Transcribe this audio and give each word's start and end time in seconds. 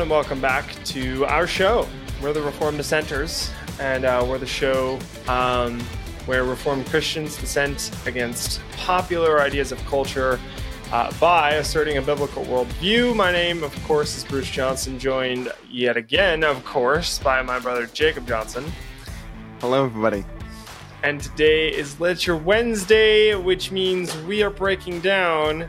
Everyone, 0.00 0.16
and 0.16 0.24
welcome 0.24 0.40
back 0.40 0.82
to 0.84 1.26
our 1.26 1.46
show. 1.46 1.86
We're 2.22 2.32
the 2.32 2.40
Reformed 2.40 2.78
Dissenters, 2.78 3.50
and 3.78 4.06
uh, 4.06 4.24
we're 4.26 4.38
the 4.38 4.46
show 4.46 4.98
um, 5.28 5.78
where 6.24 6.44
Reformed 6.44 6.86
Christians 6.86 7.36
dissent 7.36 7.90
against 8.06 8.62
popular 8.78 9.42
ideas 9.42 9.72
of 9.72 9.84
culture 9.84 10.40
uh, 10.90 11.12
by 11.20 11.56
asserting 11.56 11.98
a 11.98 12.02
biblical 12.02 12.46
worldview. 12.46 13.14
My 13.14 13.30
name, 13.30 13.62
of 13.62 13.74
course, 13.84 14.16
is 14.16 14.24
Bruce 14.24 14.50
Johnson, 14.50 14.98
joined 14.98 15.52
yet 15.68 15.98
again, 15.98 16.44
of 16.44 16.64
course, 16.64 17.18
by 17.18 17.42
my 17.42 17.58
brother 17.58 17.86
Jacob 17.92 18.26
Johnson. 18.26 18.64
Hello, 19.60 19.84
everybody. 19.84 20.24
And 21.02 21.20
today 21.20 21.68
is 21.68 22.00
Literature 22.00 22.36
Wednesday, 22.36 23.34
which 23.34 23.70
means 23.70 24.16
we 24.22 24.42
are 24.42 24.50
breaking 24.50 25.00
down 25.00 25.68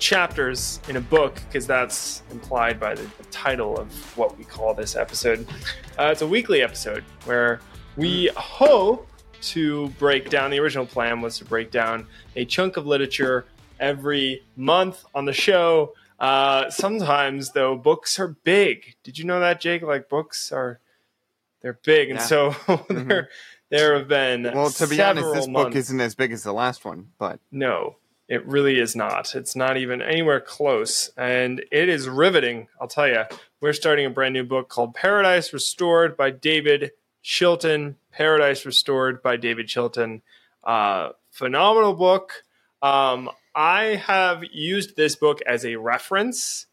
chapters 0.00 0.80
in 0.88 0.96
a 0.96 1.00
book 1.00 1.40
because 1.46 1.66
that's 1.66 2.22
implied 2.30 2.80
by 2.80 2.94
the, 2.94 3.02
the, 3.02 3.24
title 3.30 3.78
of 3.78 3.92
what 4.16 4.36
we 4.36 4.44
call 4.44 4.74
this 4.74 4.96
episode. 4.96 5.46
Uh, 5.98 6.08
it's 6.10 6.22
a 6.22 6.26
weekly 6.26 6.62
episode 6.62 7.04
where 7.26 7.60
we 7.96 8.28
hope 8.36 9.06
to 9.42 9.88
break 9.90 10.28
down. 10.30 10.50
The 10.50 10.58
original 10.58 10.86
plan 10.86 11.20
was 11.20 11.38
to 11.38 11.44
break 11.44 11.70
down 11.70 12.06
a 12.36 12.44
chunk 12.44 12.76
of 12.76 12.86
literature 12.86 13.46
every 13.78 14.42
month 14.56 15.04
on 15.14 15.24
the 15.26 15.32
show. 15.32 15.92
Uh, 16.18 16.68
sometimes, 16.70 17.52
though, 17.52 17.76
books 17.76 18.18
are 18.18 18.28
big. 18.28 18.96
Did 19.02 19.18
you 19.18 19.24
know 19.24 19.40
that, 19.40 19.60
Jake? 19.60 19.82
Like 19.82 20.08
books 20.08 20.50
are 20.52 20.80
they're 21.62 21.78
big, 21.84 22.10
and 22.10 22.18
Yeah. 22.18 22.24
so 22.26 22.50
Mhm. 22.50 23.08
there 23.08 23.28
there 23.70 23.98
have 23.98 24.08
been 24.08 24.42
Well, 24.42 24.70
to 24.70 24.86
be 24.86 25.00
honest, 25.00 25.32
this 25.32 25.46
months. 25.46 25.68
book 25.68 25.76
isn't 25.76 26.00
as 26.00 26.14
big 26.14 26.32
as 26.32 26.42
the 26.42 26.52
last 26.52 26.84
one, 26.84 27.12
but 27.18 27.38
No, 27.50 27.96
it 28.30 28.46
really 28.46 28.78
is 28.78 28.94
not. 28.94 29.34
It's 29.34 29.56
not 29.56 29.76
even 29.76 30.00
anywhere 30.00 30.40
close. 30.40 31.10
And 31.16 31.64
it 31.72 31.88
is 31.88 32.08
riveting, 32.08 32.68
I'll 32.80 32.86
tell 32.86 33.08
you. 33.08 33.24
We're 33.60 33.72
starting 33.72 34.06
a 34.06 34.10
brand 34.10 34.34
new 34.34 34.44
book 34.44 34.68
called 34.68 34.94
Paradise 34.94 35.52
Restored 35.52 36.16
by 36.16 36.30
David 36.30 36.92
Chilton. 37.22 37.96
Paradise 38.12 38.64
Restored 38.64 39.20
by 39.20 39.36
David 39.36 39.66
Chilton. 39.66 40.22
Uh, 40.62 41.08
phenomenal 41.32 41.92
book. 41.92 42.44
Um, 42.80 43.30
I 43.52 43.96
have 43.96 44.44
used 44.52 44.94
this 44.94 45.16
book 45.16 45.40
as 45.44 45.66
a 45.66 45.74
reference, 45.74 46.66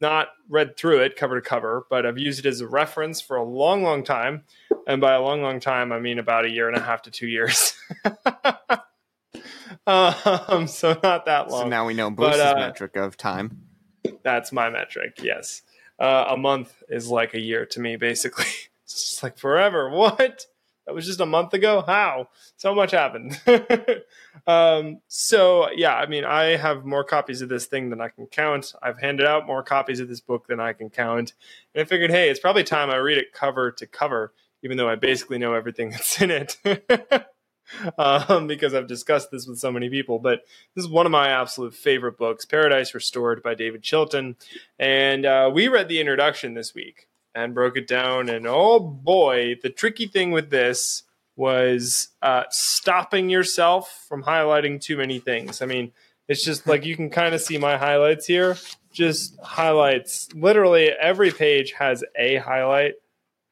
not 0.00 0.28
read 0.48 0.76
through 0.76 1.00
it 1.00 1.16
cover 1.16 1.40
to 1.40 1.46
cover, 1.46 1.84
but 1.90 2.06
I've 2.06 2.18
used 2.18 2.38
it 2.38 2.48
as 2.48 2.60
a 2.60 2.68
reference 2.68 3.20
for 3.20 3.36
a 3.36 3.44
long, 3.44 3.82
long 3.82 4.04
time. 4.04 4.44
And 4.86 5.00
by 5.00 5.14
a 5.14 5.20
long, 5.20 5.42
long 5.42 5.58
time, 5.58 5.90
I 5.90 5.98
mean 5.98 6.20
about 6.20 6.44
a 6.44 6.50
year 6.50 6.68
and 6.68 6.76
a 6.76 6.80
half 6.80 7.02
to 7.02 7.10
two 7.10 7.26
years. 7.26 7.74
um, 9.86 10.66
so 10.68 10.98
not 11.02 11.26
that 11.26 11.50
long. 11.50 11.62
so 11.62 11.68
now 11.68 11.86
we 11.86 11.94
know 11.94 12.10
But, 12.10 12.38
uh, 12.38 12.54
metric 12.56 12.96
of 12.96 13.16
time. 13.16 13.62
That's 14.22 14.52
my 14.52 14.70
metric. 14.70 15.18
Yes, 15.22 15.62
uh, 15.98 16.26
a 16.30 16.36
month 16.36 16.82
is 16.88 17.08
like 17.08 17.34
a 17.34 17.40
year 17.40 17.66
to 17.66 17.80
me. 17.80 17.96
Basically, 17.96 18.44
it's 18.84 19.10
just 19.10 19.22
like 19.22 19.38
forever. 19.38 19.90
What? 19.90 20.46
That 20.86 20.94
was 20.94 21.06
just 21.06 21.20
a 21.20 21.26
month 21.26 21.54
ago. 21.54 21.82
How? 21.84 22.28
So 22.56 22.74
much 22.74 22.90
happened. 22.90 23.40
um, 24.46 25.00
so 25.08 25.68
yeah, 25.72 25.94
I 25.94 26.06
mean, 26.06 26.24
I 26.24 26.56
have 26.56 26.84
more 26.84 27.04
copies 27.04 27.40
of 27.40 27.48
this 27.48 27.66
thing 27.66 27.90
than 27.90 28.00
I 28.00 28.08
can 28.08 28.26
count. 28.26 28.72
I've 28.82 28.98
handed 28.98 29.26
out 29.26 29.46
more 29.46 29.62
copies 29.62 30.00
of 30.00 30.08
this 30.08 30.20
book 30.20 30.46
than 30.46 30.60
I 30.60 30.72
can 30.72 30.90
count, 30.90 31.34
and 31.74 31.82
I 31.82 31.84
figured, 31.84 32.10
hey, 32.10 32.30
it's 32.30 32.40
probably 32.40 32.64
time 32.64 32.90
I 32.90 32.96
read 32.96 33.18
it 33.18 33.32
cover 33.32 33.72
to 33.72 33.86
cover, 33.86 34.32
even 34.62 34.76
though 34.76 34.88
I 34.88 34.94
basically 34.96 35.38
know 35.38 35.54
everything 35.54 35.90
that's 35.90 36.20
in 36.20 36.30
it. 36.30 36.56
Um, 37.98 38.46
because 38.48 38.74
I've 38.74 38.86
discussed 38.86 39.30
this 39.30 39.46
with 39.46 39.58
so 39.58 39.72
many 39.72 39.88
people, 39.88 40.18
but 40.18 40.42
this 40.74 40.84
is 40.84 40.90
one 40.90 41.06
of 41.06 41.12
my 41.12 41.28
absolute 41.28 41.74
favorite 41.74 42.18
books, 42.18 42.44
Paradise 42.44 42.94
Restored 42.94 43.42
by 43.42 43.54
David 43.54 43.82
Chilton. 43.82 44.36
And 44.78 45.26
uh, 45.26 45.50
we 45.52 45.68
read 45.68 45.88
the 45.88 46.00
introduction 46.00 46.54
this 46.54 46.74
week 46.74 47.08
and 47.34 47.54
broke 47.54 47.76
it 47.76 47.86
down. 47.86 48.28
And 48.28 48.46
oh 48.46 48.78
boy, 48.78 49.56
the 49.62 49.70
tricky 49.70 50.06
thing 50.06 50.30
with 50.30 50.50
this 50.50 51.04
was 51.36 52.08
uh, 52.20 52.44
stopping 52.50 53.30
yourself 53.30 54.04
from 54.08 54.22
highlighting 54.22 54.80
too 54.80 54.96
many 54.96 55.18
things. 55.18 55.62
I 55.62 55.66
mean, 55.66 55.92
it's 56.28 56.44
just 56.44 56.66
like 56.66 56.84
you 56.84 56.96
can 56.96 57.10
kind 57.10 57.34
of 57.34 57.40
see 57.40 57.58
my 57.58 57.76
highlights 57.76 58.26
here, 58.26 58.56
just 58.92 59.38
highlights. 59.40 60.28
Literally 60.34 60.90
every 60.90 61.30
page 61.30 61.72
has 61.72 62.04
a 62.16 62.36
highlight 62.36 62.94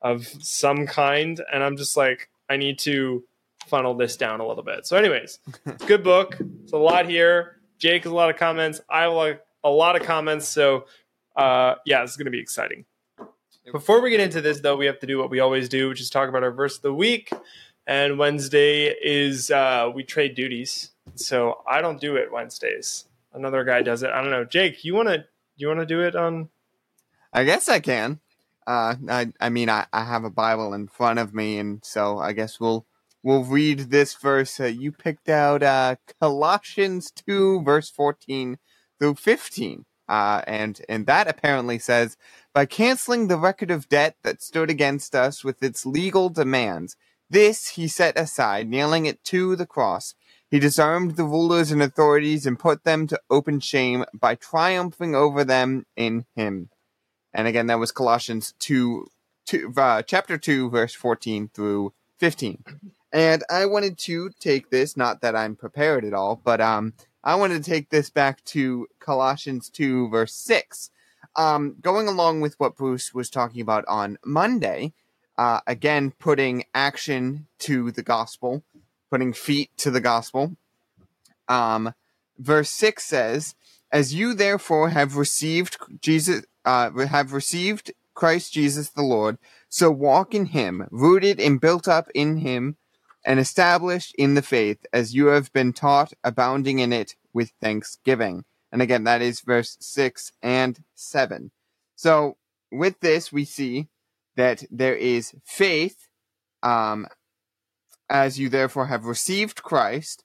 of 0.03 0.27
some 0.27 0.87
kind. 0.87 1.41
And 1.53 1.63
I'm 1.63 1.77
just 1.77 1.97
like, 1.97 2.31
I 2.49 2.57
need 2.57 2.79
to 2.81 3.25
funnel 3.71 3.95
this 3.95 4.17
down 4.17 4.41
a 4.41 4.47
little 4.47 4.65
bit. 4.65 4.87
So, 4.87 4.97
anyways, 4.97 5.39
good 5.87 6.05
book. 6.05 6.37
It's 6.63 6.73
a 6.73 6.79
lot 6.79 7.09
here. 7.09 7.61
Jake 7.79 8.03
has 8.03 8.13
a 8.13 8.15
lot 8.15 8.29
of 8.29 8.37
comments. 8.37 8.81
I 8.91 9.03
have 9.03 9.13
like 9.13 9.43
a 9.65 9.71
lot 9.71 9.97
of 9.97 10.03
comments. 10.03 10.49
So, 10.49 10.87
uh, 11.37 11.77
yeah, 11.87 12.03
is 12.03 12.17
going 12.17 12.27
to 12.27 12.31
be 12.31 12.41
exciting. 12.41 12.85
Before 13.73 14.03
we 14.03 14.11
get 14.11 14.21
into 14.21 14.41
this, 14.41 14.61
though, 14.61 14.77
we 14.77 14.87
have 14.87 14.99
to 14.99 15.07
do 15.07 15.19
what 15.19 15.31
we 15.31 15.41
always 15.41 15.69
do, 15.69 15.89
which 15.89 16.01
is 16.01 16.11
talk 16.11 16.29
about 16.29 16.43
our 16.43 16.51
verse 16.51 16.77
of 16.77 16.83
the 16.83 16.93
week. 16.93 17.33
And 17.87 18.19
Wednesday 18.19 18.87
is 18.87 19.51
uh, 19.51 19.91
we 19.95 20.03
trade 20.03 20.35
duties. 20.35 20.91
So 21.15 21.63
I 21.69 21.81
don't 21.81 22.01
do 22.01 22.17
it 22.17 22.33
Wednesdays. 22.33 23.07
Another 23.33 23.65
guy 23.65 23.83
does 23.83 24.03
it. 24.03 24.11
I 24.11 24.21
don't 24.21 24.31
know. 24.31 24.45
Jake, 24.45 24.85
you 24.85 24.95
want 24.95 25.09
to 25.09 25.25
you 25.57 25.69
want 25.69 25.81
to 25.81 25.87
do 25.87 26.01
it 26.01 26.17
on? 26.17 26.49
I 27.33 27.45
guess 27.45 27.69
I 27.69 27.81
can. 27.81 28.21
Uh, 28.67 28.95
I, 29.09 29.33
I 29.41 29.49
mean, 29.49 29.69
I, 29.69 29.87
I 29.93 30.05
have 30.05 30.25
a 30.25 30.31
Bible 30.31 30.75
in 30.75 30.89
front 30.89 31.19
of 31.19 31.35
me, 31.35 31.59
and 31.59 31.85
so 31.85 32.19
I 32.19 32.33
guess 32.33 32.61
we'll 32.61 32.87
we'll 33.23 33.45
read 33.45 33.91
this 33.91 34.15
verse. 34.15 34.61
Uh, 34.61 34.67
you 34.67 34.93
picked 34.93 35.29
out 35.29 35.63
uh, 35.63 35.97
Colossians 36.21 37.11
two, 37.11 37.63
verse 37.63 37.91
fourteen 37.91 38.59
through 38.99 39.15
fifteen, 39.15 39.85
uh, 40.09 40.43
and 40.47 40.81
and 40.89 41.07
that 41.07 41.29
apparently 41.29 41.79
says, 41.79 42.17
by 42.53 42.67
canceling 42.67 43.29
the 43.29 43.39
record 43.39 43.71
of 43.71 43.89
debt 43.89 44.17
that 44.23 44.43
stood 44.43 44.71
against 44.71 45.15
us 45.15 45.45
with 45.45 45.63
its 45.63 45.87
legal 45.87 46.29
demands, 46.29 46.97
this 47.29 47.69
he 47.69 47.87
set 47.87 48.19
aside, 48.19 48.69
nailing 48.69 49.07
it 49.07 49.23
to 49.25 49.55
the 49.57 49.67
cross. 49.67 50.15
He 50.51 50.59
disarmed 50.59 51.15
the 51.15 51.25
rulers 51.25 51.71
and 51.71 51.81
authorities 51.81 52.45
and 52.45 52.59
put 52.59 52.83
them 52.83 53.07
to 53.07 53.21
open 53.31 53.61
shame 53.61 54.05
by 54.13 54.35
triumphing 54.35 55.15
over 55.15 55.45
them 55.45 55.87
in 55.97 56.27
him. 56.35 56.71
And 57.33 57.47
again, 57.47 57.69
that 57.69 57.79
was 57.79 57.93
Colossians 57.93 58.55
2, 58.59 59.07
two 59.47 59.73
uh, 59.77 60.03
chapter 60.03 60.37
2, 60.37 60.71
verse 60.71 60.93
14 60.93 61.51
through 61.55 61.93
15. 62.19 62.65
And 63.13 63.43
I 63.51 63.67
wanted 63.67 63.99
to 63.99 64.31
take 64.39 64.71
this, 64.71 64.97
not 64.97 65.21
that 65.21 65.35
I'm 65.35 65.57
prepared 65.57 66.05
at 66.05 66.15
all, 66.15 66.41
but 66.43 66.61
um, 66.61 66.95
I 67.25 67.35
wanted 67.35 67.65
to 67.65 67.71
take 67.71 67.91
this 67.91 68.09
back 68.09 68.45
to 68.47 68.87
Colossians 69.01 69.69
2, 69.69 70.09
verse 70.09 70.35
6. 70.35 70.91
Um, 71.37 71.77
going 71.81 72.09
along 72.09 72.41
with 72.41 72.59
what 72.59 72.77
Bruce 72.77 73.13
was 73.13 73.31
talking 73.31 73.61
about 73.61 73.85
on 73.89 74.19
Monday, 74.25 74.93
uh, 75.37 75.61
again, 75.67 76.13
putting 76.19 76.65
action 76.75 77.47
to 77.61 77.91
the 77.91 78.03
gospel, 78.03 78.63
putting 79.11 79.33
feet 79.33 79.71
to 79.79 79.91
the 79.91 80.01
gospel. 80.01 80.57
Um, 81.49 81.95
verse 82.39 82.71
6 82.71 83.05
says, 83.05 83.55
As 83.91 84.15
you 84.15 84.35
therefore 84.35 84.91
have 84.91 85.17
received 85.17 85.79
Jesus, 86.01 86.45
uh, 86.65 86.91
have 87.07 87.33
received 87.33 87.93
Christ 88.15 88.53
Jesus 88.53 88.91
the 88.91 89.03
Lord, 89.03 89.39
so 89.69 89.91
walk 89.91 90.35
in 90.35 90.47
him, 90.47 90.87
rooted 90.91 91.41
and 91.41 91.61
built 91.61 91.89
up 91.89 92.11
in 92.15 92.39
him, 92.39 92.77
and 93.25 93.39
established 93.39 94.15
in 94.17 94.35
the 94.35 94.43
faith, 94.43 94.85
as 94.93 95.15
you 95.15 95.27
have 95.27 95.53
been 95.53 95.73
taught, 95.73 96.13
abounding 96.25 96.79
in 96.79 96.93
it 96.93 97.17
with 97.33 97.53
thanksgiving. 97.61 98.45
And 98.73 98.81
again, 98.81 99.05
that 99.05 99.21
is 99.21 99.41
verse 99.41 99.77
6 99.81 100.33
and 100.43 100.83
7. 100.95 101.51
So, 101.97 102.37
with 102.73 103.01
this, 103.01 103.33
we 103.33 103.45
see 103.45 103.89
that 104.37 104.65
there 104.71 104.95
is 104.95 105.35
faith, 105.45 106.09
um, 106.63 107.07
as 108.09 108.39
you 108.39 108.49
therefore 108.49 108.87
have 108.87 109.05
received 109.05 109.63
Christ. 109.63 110.25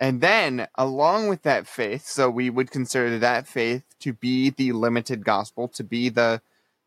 And 0.00 0.22
then, 0.22 0.66
along 0.76 1.28
with 1.28 1.42
that 1.42 1.66
faith, 1.66 2.06
so 2.06 2.30
we 2.30 2.48
would 2.48 2.70
consider 2.70 3.18
that 3.18 3.46
faith 3.46 3.84
to 4.00 4.14
be 4.14 4.48
the 4.50 4.72
limited 4.72 5.24
gospel, 5.24 5.68
to 5.68 5.84
be 5.84 6.08
the 6.08 6.40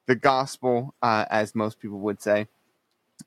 the 0.06 0.16
gospel, 0.16 0.94
uh, 1.02 1.26
as 1.30 1.56
most 1.56 1.80
people 1.80 2.00
would 2.00 2.22
say, 2.22 2.48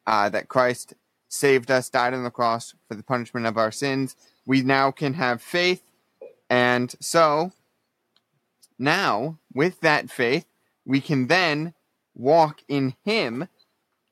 uh, 0.06 0.29
that 0.29 0.49
Christ 0.49 0.93
saved 1.28 1.70
us, 1.70 1.88
died 1.88 2.14
on 2.14 2.25
the 2.25 2.31
cross 2.31 2.75
for 2.88 2.94
the 2.94 3.02
punishment 3.02 3.46
of 3.46 3.56
our 3.56 3.73
sins. 3.73 4.17
We 4.46 4.62
now 4.62 4.90
can 4.90 5.14
have 5.14 5.43
faith, 5.43 5.82
and 6.49 6.94
so 7.00 7.52
now 8.78 9.38
with 9.52 9.81
that 9.81 10.11
faith, 10.11 10.46
we 10.84 11.00
can 11.00 11.26
then 11.26 11.75
walk 12.14 12.62
in 12.69 12.94
Him 13.05 13.49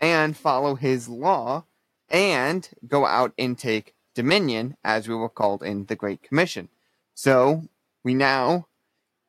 and 0.01 0.37
follow 0.37 0.75
His 0.75 1.09
law 1.09 1.65
and 2.11 2.69
go 2.87 3.07
out 3.07 3.33
and 3.39 3.59
take 3.59 3.95
dominion 4.15 4.77
as 4.85 5.09
we 5.09 5.15
were 5.15 5.29
called 5.29 5.63
in 5.63 5.87
the 5.87 5.97
Great 5.97 6.23
Commission. 6.23 6.69
So 7.15 7.63
we 8.03 8.15
now 8.15 8.67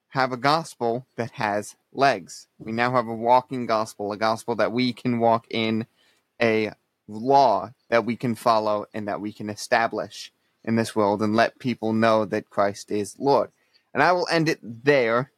have 0.10 0.32
a 0.32 0.38
gospel 0.38 1.06
that 1.18 1.32
has 1.32 1.76
legs. 1.92 2.48
We 2.58 2.72
now 2.72 2.92
have 2.92 3.08
a 3.08 3.14
walking 3.14 3.66
gospel, 3.66 4.12
a 4.12 4.18
gospel 4.18 4.56
that 4.56 4.72
we 4.72 4.94
can 4.94 5.20
walk 5.20 5.48
in, 5.50 5.88
a 6.42 6.72
law 7.08 7.72
that 7.90 8.06
we 8.06 8.16
can 8.16 8.36
follow 8.36 8.86
and 8.94 9.08
that 9.08 9.22
we 9.22 9.32
can 9.34 9.50
establish 9.50 10.32
in 10.64 10.76
this 10.76 10.96
world 10.96 11.22
and 11.22 11.36
let 11.36 11.60
people 11.60 11.94
know 11.94 12.26
that 12.26 12.50
Christ 12.50 12.90
is 12.92 13.16
Lord. 13.20 13.52
And 13.94 14.02
I 14.04 14.12
will 14.12 14.28
end 14.32 14.50
it 14.50 14.60
there. 14.86 15.32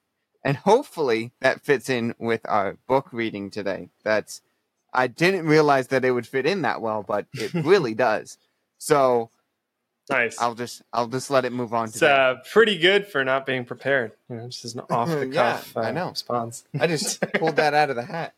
and 0.44 0.56
hopefully 0.58 1.32
that 1.42 1.62
fits 1.62 1.90
in 1.90 2.16
with 2.20 2.42
our 2.46 2.78
book 2.88 3.10
reading 3.12 3.50
today. 3.52 3.90
That's 4.04 4.42
I 4.94 5.08
didn't 5.08 5.46
realize 5.46 5.88
that 5.90 6.06
it 6.06 6.12
would 6.12 6.26
fit 6.26 6.46
in 6.46 6.62
that 6.62 6.82
well, 6.82 7.04
but 7.06 7.26
it 7.34 7.54
really 7.66 7.94
does. 7.94 8.38
So 8.78 9.30
Nice. 10.10 10.40
I'll 10.42 10.56
just 10.56 10.82
I'll 10.94 11.08
just 11.10 11.30
let 11.30 11.44
it 11.44 11.52
move 11.52 11.74
on. 11.74 11.90
It's 11.90 12.02
uh, 12.02 12.36
pretty 12.50 12.78
good 12.78 13.08
for 13.08 13.26
not 13.26 13.46
being 13.46 13.66
prepared. 13.66 14.14
You 14.30 14.38
know, 14.38 14.48
just 14.48 14.74
an 14.74 14.82
off 14.90 15.10
the 15.10 15.28
Yeah, 15.28 15.58
cuff 15.58 15.76
I 15.76 15.90
uh, 15.90 15.92
know. 15.92 16.10
response. 16.12 16.64
I 16.80 16.88
just 16.88 17.20
pulled 17.34 17.58
that 17.58 17.74
out 17.82 17.90
of 17.90 17.98
the 17.98 18.06
hat. 18.06 18.34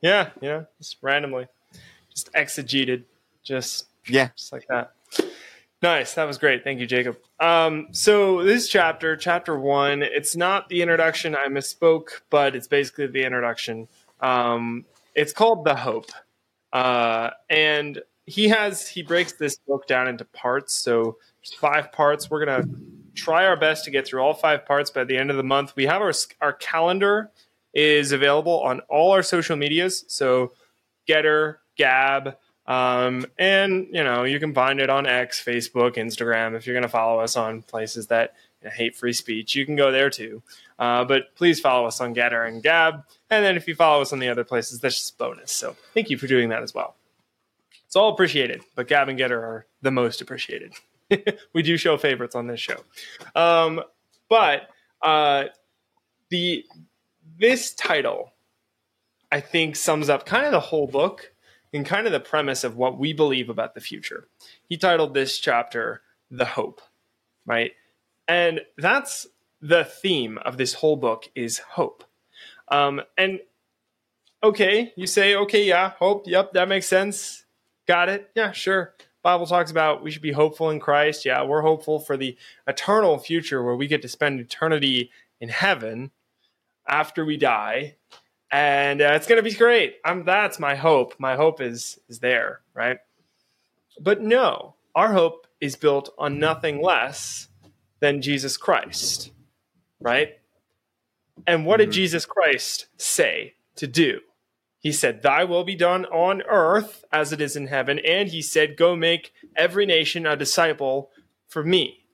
Yeah, 0.00 0.30
yeah, 0.40 0.62
just 0.78 0.96
randomly, 1.02 1.46
just 2.12 2.32
exegeted, 2.32 3.04
just 3.42 3.86
Yeah. 4.06 4.28
just 4.36 4.52
like 4.52 4.66
that. 4.68 4.92
Nice, 5.82 6.14
that 6.14 6.24
was 6.24 6.36
great. 6.36 6.62
Thank 6.62 6.78
you, 6.80 6.86
Jacob. 6.86 7.16
Um, 7.38 7.88
so 7.92 8.42
this 8.44 8.68
chapter, 8.68 9.16
chapter 9.16 9.58
one, 9.58 10.02
it's 10.02 10.36
not 10.36 10.68
the 10.68 10.82
introduction. 10.82 11.34
I 11.34 11.46
misspoke, 11.48 12.20
but 12.28 12.54
it's 12.54 12.66
basically 12.66 13.06
the 13.06 13.24
introduction. 13.24 13.88
Um, 14.20 14.84
it's 15.14 15.32
called 15.32 15.64
the 15.64 15.74
Hope, 15.74 16.10
uh, 16.74 17.30
and 17.48 18.02
he 18.26 18.48
has 18.48 18.86
he 18.86 19.02
breaks 19.02 19.32
this 19.32 19.56
book 19.66 19.86
down 19.86 20.06
into 20.06 20.24
parts. 20.26 20.74
So 20.74 21.16
there's 21.42 21.54
five 21.58 21.90
parts. 21.92 22.30
We're 22.30 22.44
gonna 22.44 22.64
try 23.14 23.46
our 23.46 23.56
best 23.56 23.84
to 23.86 23.90
get 23.90 24.06
through 24.06 24.20
all 24.20 24.34
five 24.34 24.66
parts 24.66 24.90
by 24.90 25.04
the 25.04 25.16
end 25.16 25.30
of 25.30 25.38
the 25.38 25.42
month. 25.42 25.74
We 25.76 25.86
have 25.86 26.02
our 26.02 26.12
our 26.42 26.52
calendar 26.52 27.30
is 27.72 28.12
available 28.12 28.60
on 28.60 28.80
all 28.90 29.12
our 29.12 29.22
social 29.22 29.56
medias. 29.56 30.04
So 30.08 30.52
GETTR, 31.08 31.56
Gab, 31.80 32.36
um, 32.66 33.24
and 33.38 33.88
you 33.90 34.04
know 34.04 34.24
you 34.24 34.38
can 34.38 34.52
find 34.52 34.80
it 34.80 34.90
on 34.90 35.06
X, 35.06 35.42
Facebook, 35.42 35.96
Instagram. 35.96 36.54
If 36.54 36.66
you're 36.66 36.74
going 36.74 36.82
to 36.82 36.90
follow 36.90 37.20
us 37.20 37.38
on 37.38 37.62
places 37.62 38.08
that 38.08 38.34
you 38.60 38.68
know, 38.68 38.74
hate 38.74 38.94
free 38.94 39.14
speech, 39.14 39.56
you 39.56 39.64
can 39.64 39.76
go 39.76 39.90
there 39.90 40.10
too. 40.10 40.42
Uh, 40.78 41.06
but 41.06 41.34
please 41.36 41.58
follow 41.58 41.86
us 41.86 41.98
on 42.02 42.14
GETTR 42.14 42.46
and 42.46 42.62
Gab, 42.62 43.02
and 43.30 43.42
then 43.42 43.56
if 43.56 43.66
you 43.66 43.74
follow 43.74 44.02
us 44.02 44.12
on 44.12 44.18
the 44.18 44.28
other 44.28 44.44
places, 44.44 44.78
that's 44.78 44.98
just 44.98 45.16
bonus. 45.16 45.52
So 45.52 45.74
thank 45.94 46.10
you 46.10 46.18
for 46.18 46.26
doing 46.26 46.50
that 46.50 46.62
as 46.62 46.74
well. 46.74 46.96
It's 47.86 47.96
all 47.96 48.12
appreciated, 48.12 48.62
but 48.74 48.88
Gab 48.88 49.08
and 49.08 49.18
GETTR 49.18 49.32
are 49.32 49.66
the 49.80 49.90
most 49.90 50.20
appreciated. 50.20 50.74
we 51.54 51.62
do 51.62 51.78
show 51.78 51.96
favorites 51.96 52.34
on 52.34 52.46
this 52.46 52.60
show, 52.60 52.76
um, 53.34 53.80
but 54.28 54.68
uh, 55.00 55.44
the 56.28 56.62
this 57.38 57.72
title 57.72 58.32
I 59.32 59.40
think 59.40 59.76
sums 59.76 60.08
up 60.08 60.26
kind 60.26 60.44
of 60.44 60.52
the 60.52 60.60
whole 60.60 60.86
book 60.86 61.32
and 61.72 61.86
kind 61.86 62.06
of 62.06 62.12
the 62.12 62.20
premise 62.20 62.64
of 62.64 62.76
what 62.76 62.98
we 62.98 63.12
believe 63.12 63.48
about 63.48 63.74
the 63.74 63.80
future. 63.80 64.28
He 64.68 64.76
titled 64.76 65.14
this 65.14 65.38
chapter 65.38 66.02
The 66.30 66.44
Hope, 66.44 66.80
right? 67.46 67.72
And 68.26 68.60
that's 68.76 69.26
the 69.60 69.84
theme 69.84 70.38
of 70.38 70.56
this 70.56 70.74
whole 70.74 70.96
book 70.96 71.30
is 71.34 71.58
hope. 71.58 72.04
Um, 72.68 73.02
and 73.18 73.40
okay, 74.42 74.92
you 74.96 75.06
say, 75.06 75.34
okay, 75.34 75.64
yeah, 75.64 75.90
hope, 75.98 76.24
yep, 76.26 76.52
that 76.52 76.68
makes 76.68 76.86
sense. 76.86 77.44
Got 77.86 78.08
it. 78.08 78.30
Yeah, 78.34 78.52
sure. 78.52 78.94
Bible 79.22 79.46
talks 79.46 79.70
about 79.70 80.02
we 80.02 80.10
should 80.10 80.22
be 80.22 80.32
hopeful 80.32 80.70
in 80.70 80.80
Christ. 80.80 81.26
Yeah, 81.26 81.42
we're 81.42 81.60
hopeful 81.60 81.98
for 81.98 82.16
the 82.16 82.36
eternal 82.66 83.18
future 83.18 83.62
where 83.62 83.76
we 83.76 83.86
get 83.86 84.00
to 84.02 84.08
spend 84.08 84.40
eternity 84.40 85.10
in 85.40 85.50
heaven 85.50 86.10
after 86.88 87.24
we 87.24 87.36
die 87.36 87.96
and 88.50 89.00
uh, 89.00 89.12
it's 89.14 89.26
going 89.26 89.42
to 89.42 89.48
be 89.48 89.54
great. 89.54 89.96
I'm 90.04 90.24
that's 90.24 90.58
my 90.58 90.74
hope. 90.74 91.14
My 91.18 91.36
hope 91.36 91.60
is 91.60 91.98
is 92.08 92.18
there, 92.20 92.60
right? 92.74 92.98
But 94.00 94.20
no, 94.20 94.74
our 94.94 95.12
hope 95.12 95.46
is 95.60 95.76
built 95.76 96.12
on 96.18 96.38
nothing 96.38 96.82
less 96.82 97.48
than 98.00 98.22
Jesus 98.22 98.56
Christ, 98.56 99.30
right? 100.00 100.38
And 101.46 101.66
what 101.66 101.78
did 101.78 101.90
Mhm. 101.90 101.92
Jesus 101.92 102.26
Christ 102.26 102.86
say 102.96 103.54
to 103.76 103.86
do? 103.86 104.20
He 104.78 104.92
said, 104.92 105.22
"Thy 105.22 105.44
will 105.44 105.64
be 105.64 105.74
done 105.74 106.06
on 106.06 106.42
earth 106.42 107.04
as 107.12 107.32
it 107.32 107.40
is 107.40 107.56
in 107.56 107.66
heaven," 107.66 107.98
and 108.00 108.30
he 108.30 108.40
said, 108.42 108.76
"Go 108.76 108.96
make 108.96 109.32
every 109.54 109.84
nation 109.86 110.26
a 110.26 110.36
disciple 110.36 111.10
for 111.48 111.62
me 111.62 112.06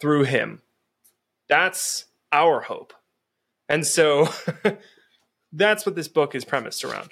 through 0.00 0.24
him." 0.24 0.62
That's 1.48 2.06
our 2.32 2.62
hope. 2.62 2.92
And 3.68 3.86
so 3.86 4.28
that's 5.54 5.86
what 5.86 5.94
this 5.94 6.08
book 6.08 6.34
is 6.34 6.44
premised 6.44 6.84
around. 6.84 7.10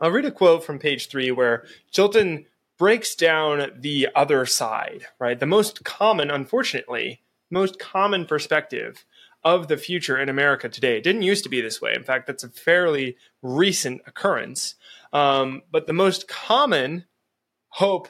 I'll 0.00 0.10
read 0.10 0.24
a 0.24 0.32
quote 0.32 0.64
from 0.64 0.78
page 0.78 1.08
three 1.08 1.30
where 1.30 1.64
Chilton 1.90 2.46
breaks 2.78 3.14
down 3.14 3.70
the 3.78 4.08
other 4.16 4.46
side, 4.46 5.04
right? 5.18 5.38
The 5.38 5.46
most 5.46 5.84
common, 5.84 6.30
unfortunately, 6.30 7.20
most 7.50 7.78
common 7.78 8.24
perspective 8.24 9.04
of 9.44 9.68
the 9.68 9.76
future 9.76 10.18
in 10.18 10.28
America 10.28 10.68
today. 10.68 10.96
It 10.96 11.04
didn't 11.04 11.22
used 11.22 11.44
to 11.44 11.50
be 11.50 11.60
this 11.60 11.80
way. 11.80 11.92
In 11.94 12.02
fact, 12.04 12.26
that's 12.26 12.44
a 12.44 12.48
fairly 12.48 13.16
recent 13.42 14.02
occurrence. 14.06 14.76
Um, 15.12 15.62
but 15.70 15.86
the 15.86 15.92
most 15.92 16.28
common 16.28 17.04
hope, 17.68 18.08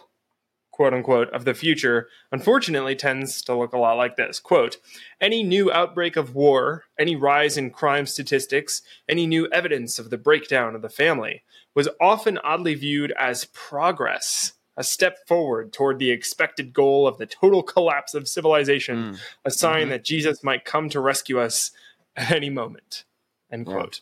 quote 0.81 0.95
unquote, 0.95 1.29
of 1.35 1.45
the 1.45 1.53
future, 1.53 2.09
unfortunately, 2.33 2.97
tends 2.97 3.43
to 3.43 3.55
look 3.55 3.75
a 3.75 3.79
lot 3.79 3.99
like 3.99 4.17
this 4.17 4.41
quote, 4.41 4.79
any 5.21 5.43
new 5.43 5.71
outbreak 5.71 6.17
of 6.17 6.35
war, 6.35 6.85
any 6.99 7.15
rise 7.15 7.59
in 7.59 7.69
crime 7.71 8.07
statistics, 8.07 8.81
any 9.07 9.27
new 9.27 9.47
evidence 9.53 9.99
of 9.99 10.09
the 10.09 10.17
breakdown 10.17 10.75
of 10.75 10.81
the 10.81 10.89
family 10.89 11.43
was 11.75 11.87
often 12.01 12.39
oddly 12.43 12.75
viewed 12.75 13.13
as 13.19 13.45
progress, 13.53 14.55
a 14.75 14.83
step 14.83 15.19
forward 15.29 15.71
toward 15.71 15.99
the 15.99 16.11
expected 16.11 16.73
goal 16.73 17.07
of 17.07 17.19
the 17.19 17.27
total 17.27 17.63
collapse 17.63 18.15
of 18.15 18.27
civilization, 18.27 19.13
Mm. 19.13 19.19
a 19.45 19.51
sign 19.51 19.89
Mhm. 19.89 19.91
that 19.91 20.05
Jesus 20.05 20.43
might 20.43 20.65
come 20.65 20.89
to 20.89 20.99
rescue 20.99 21.39
us 21.39 21.73
at 22.17 22.33
any 22.33 22.49
moment. 22.49 23.05
End 23.53 23.67
Yeah. 23.67 23.75
quote. 23.75 24.01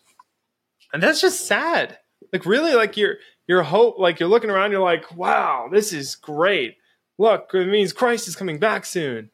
And 0.93 1.03
that's 1.03 1.21
just 1.21 1.45
sad. 1.45 1.99
Like 2.33 2.47
really, 2.47 2.75
like 2.75 2.97
you're 2.97 3.17
you're 3.49 3.65
hope 3.65 3.99
like 3.99 4.21
you're 4.21 4.29
looking 4.29 4.51
around, 4.51 4.71
you're 4.71 4.81
like, 4.81 5.17
wow, 5.17 5.69
this 5.73 5.93
is 5.93 6.15
great. 6.15 6.77
Look, 7.19 7.51
it 7.55 7.67
means 7.67 7.93
Christ 7.93 8.29
is 8.29 8.37
coming 8.37 8.59
back 8.59 8.87
soon. 8.87 9.31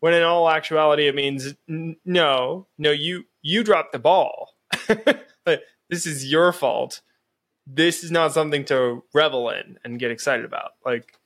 When 0.00 0.14
in 0.14 0.22
all 0.22 0.48
actuality, 0.48 1.08
it 1.08 1.14
means 1.14 1.54
no, 1.68 2.66
no, 2.78 2.90
you 2.92 3.24
you 3.42 3.62
dropped 3.62 3.92
the 3.92 3.98
ball. 3.98 4.54
This 5.88 6.06
is 6.06 6.30
your 6.30 6.52
fault. 6.52 7.00
This 7.66 8.02
is 8.02 8.10
not 8.10 8.32
something 8.32 8.64
to 8.66 9.04
revel 9.14 9.50
in 9.50 9.78
and 9.84 9.98
get 9.98 10.10
excited 10.10 10.44
about. 10.44 10.72
Like, 10.84 11.18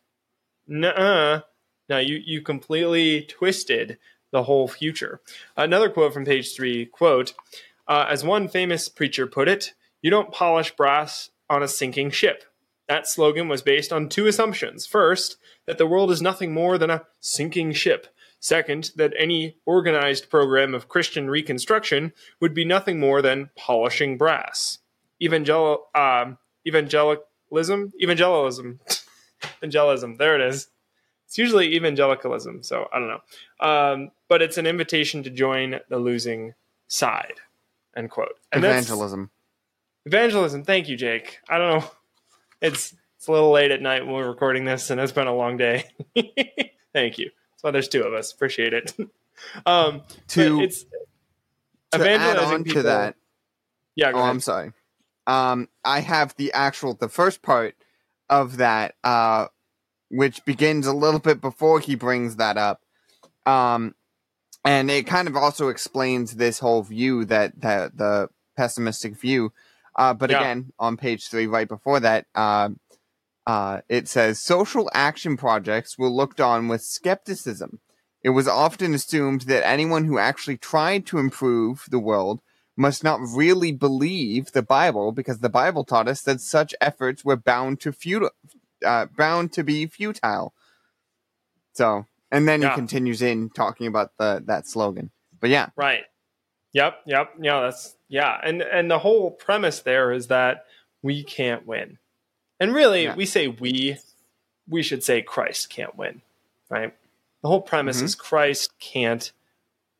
nuh 0.67 1.41
No, 1.89 1.99
you 1.99 2.21
you 2.25 2.43
completely 2.43 3.23
twisted 3.23 3.99
the 4.33 4.45
whole 4.45 4.69
future. 4.69 5.21
Another 5.57 5.91
quote 5.91 6.13
from 6.13 6.25
page 6.25 6.55
three: 6.55 6.87
"Quote, 6.87 7.35
uh, 7.89 8.07
as 8.09 8.25
one 8.25 8.49
famous 8.49 8.89
preacher 8.89 9.27
put 9.27 9.49
it, 9.49 9.75
you 10.03 10.11
don't 10.11 10.33
polish 10.33 10.77
brass 10.77 11.31
on 11.51 11.63
a 11.63 11.69
sinking 11.69 12.11
ship." 12.11 12.45
That 12.89 13.07
slogan 13.07 13.47
was 13.47 13.63
based 13.63 13.93
on 13.93 14.09
two 14.09 14.27
assumptions. 14.27 14.85
First, 14.85 15.37
that 15.67 15.79
the 15.79 15.87
world 15.87 16.11
is 16.11 16.21
nothing 16.21 16.53
more 16.53 16.77
than 16.77 16.91
a 16.91 17.07
sinking 17.21 17.73
ship. 17.73 18.09
Second, 18.41 18.91
that 18.97 19.13
any 19.17 19.59
organized 19.67 20.31
program 20.31 20.75
of 20.75 20.89
Christian 20.89 21.31
reconstruction 21.31 22.13
would 22.41 22.55
be 22.55 22.65
nothing 22.65 22.99
more 22.99 23.23
than 23.23 23.51
polishing 23.57 24.17
brass. 24.19 24.79
Evangel- 25.23 25.87
um, 25.95 26.39
evangelicalism? 26.67 27.93
Evangelism. 27.99 28.81
Evangelism. 29.63 30.17
There 30.17 30.35
it 30.35 30.41
is. 30.41 30.69
It's 31.27 31.39
usually 31.39 31.77
evangelicalism, 31.77 32.65
so 32.65 32.89
I 32.93 32.99
don't 32.99 33.09
know. 33.09 33.21
Um, 33.61 34.11
but 34.29 34.43
it's 34.43 34.59
an 34.59 34.67
invitation 34.67 35.23
to 35.23 35.31
join 35.31 35.79
the 35.89 35.99
losing 35.99 36.55
side. 36.89 37.35
End 37.95 38.11
quote. 38.11 38.35
And 38.51 38.65
Evangelism. 38.65 39.31
Evangelism. 40.07 40.65
Thank 40.65 40.89
you, 40.89 40.97
Jake. 40.97 41.39
I 41.49 41.59
don't 41.59 41.81
know. 41.81 41.91
It's 42.61 42.95
it's 43.17 43.29
a 43.29 43.33
little 43.33 43.51
late 43.51 43.71
at 43.71 43.83
night 43.83 44.07
when 44.07 44.15
we're 44.15 44.29
recording 44.29 44.65
this, 44.65 44.91
and 44.91 45.01
it's 45.01 45.13
been 45.13 45.27
a 45.27 45.35
long 45.35 45.57
day. 45.59 45.85
Thank 46.95 47.19
you. 47.19 47.31
That's 47.53 47.63
why 47.63 47.71
there's 47.71 47.89
two 47.89 48.03
of 48.03 48.15
us. 48.15 48.33
Appreciate 48.33 48.73
it. 48.73 48.95
um, 49.67 50.03
To, 50.29 50.61
it's 50.61 50.85
to 51.93 52.11
add 52.11 52.39
on 52.39 52.65
to 52.65 52.83
that, 52.85 53.17
Yeah, 53.95 54.13
go 54.13 54.19
oh, 54.19 54.21
ahead. 54.21 54.31
I'm 54.31 54.41
sorry. 54.41 54.73
Um, 55.27 55.69
I 55.85 56.01
have 56.01 56.35
the 56.37 56.53
actual 56.53 56.95
the 56.95 57.09
first 57.09 57.43
part 57.43 57.75
of 58.31 58.57
that, 58.57 58.95
uh, 59.05 59.49
which 60.09 60.45
begins 60.47 60.87
a 60.87 60.95
little 60.95 61.21
bit 61.21 61.43
before 61.43 61.81
he 61.81 61.95
brings 61.95 62.37
that 62.37 62.57
up, 62.57 62.81
um, 63.45 63.95
and 64.65 64.91
it 64.91 65.07
kind 65.07 65.29
of 65.29 65.37
also 65.37 65.69
explains 65.69 66.37
this 66.37 66.59
whole 66.59 66.83
view 66.83 67.27
that 67.27 67.61
that 67.61 67.99
the 67.99 68.31
pessimistic 68.57 69.15
view. 69.15 69.53
Uh, 70.01 70.15
but 70.15 70.31
Yeah. 70.31 70.41
again, 70.41 70.73
on 70.79 70.97
page 70.97 71.29
three, 71.29 71.47
right 71.47 71.69
before 71.69 72.01
that, 72.01 72.27
uh, 72.35 72.71
uh, 73.47 73.83
it 73.89 74.09
says 74.09 74.41
social 74.41 74.91
action 74.95 75.37
projects 75.37 75.99
were 75.99 76.09
looked 76.09 76.41
on 76.41 76.69
with 76.69 76.83
skepticism. 76.83 77.81
It 78.23 78.31
was 78.31 78.49
often 78.49 78.95
assumed 78.95 79.43
that 79.43 79.67
anyone 79.67 80.07
who 80.07 80.19
actually 80.19 80.57
tried 80.57 81.07
to 81.07 81.19
improve 81.19 81.85
the 81.91 81.99
world 81.99 82.41
must 82.77 83.05
not 83.05 83.21
really 83.21 83.73
believe 83.73 84.53
the 84.53 84.63
Bible 84.63 85.13
because 85.13 85.41
the 85.41 85.51
Bible 85.51 85.85
taught 85.85 86.09
us 86.09 86.23
that 86.23 86.41
such 86.41 86.75
efforts 86.81 87.23
were 87.25 87.37
bound 87.37 87.81
to 87.81 87.93
futile, 87.93 88.31
uh, 88.85 89.07
bound 89.19 89.53
to 89.53 89.63
be 89.63 89.87
futile. 89.87 90.55
So, 91.75 92.07
and 92.31 92.49
then 92.49 92.63
Yeah. 92.63 92.71
he 92.71 92.75
continues 92.75 93.21
in 93.21 93.51
talking 93.51 93.87
about 93.87 94.13
the 94.19 94.43
that 94.47 94.67
slogan. 94.67 95.11
But 95.41 95.51
yeah, 95.51 95.71
Right. 95.77 96.05
Yep, 96.73 97.03
yep, 97.07 97.35
yeah, 97.41 97.61
that's 97.61 97.97
yeah, 98.11 98.39
and 98.43 98.61
and 98.61 98.91
the 98.91 98.99
whole 98.99 99.31
premise 99.31 99.81
there 99.81 100.13
is 100.13 100.27
that 100.27 100.67
we 101.03 101.25
can't 101.25 101.67
win, 101.67 101.97
and 102.61 102.75
really, 102.75 103.05
Yeah. 103.05 103.15
we 103.15 103.25
say 103.25 103.49
we, 103.49 103.97
we 104.69 104.83
should 104.83 105.03
say 105.03 105.23
Christ 105.23 105.71
can't 105.71 105.97
win, 105.97 106.21
right? 106.69 106.93
The 107.41 107.49
whole 107.49 107.63
premise 107.63 108.01
Mhm. 108.03 108.05
is 108.05 108.15
Christ 108.15 108.79
can't 108.79 109.33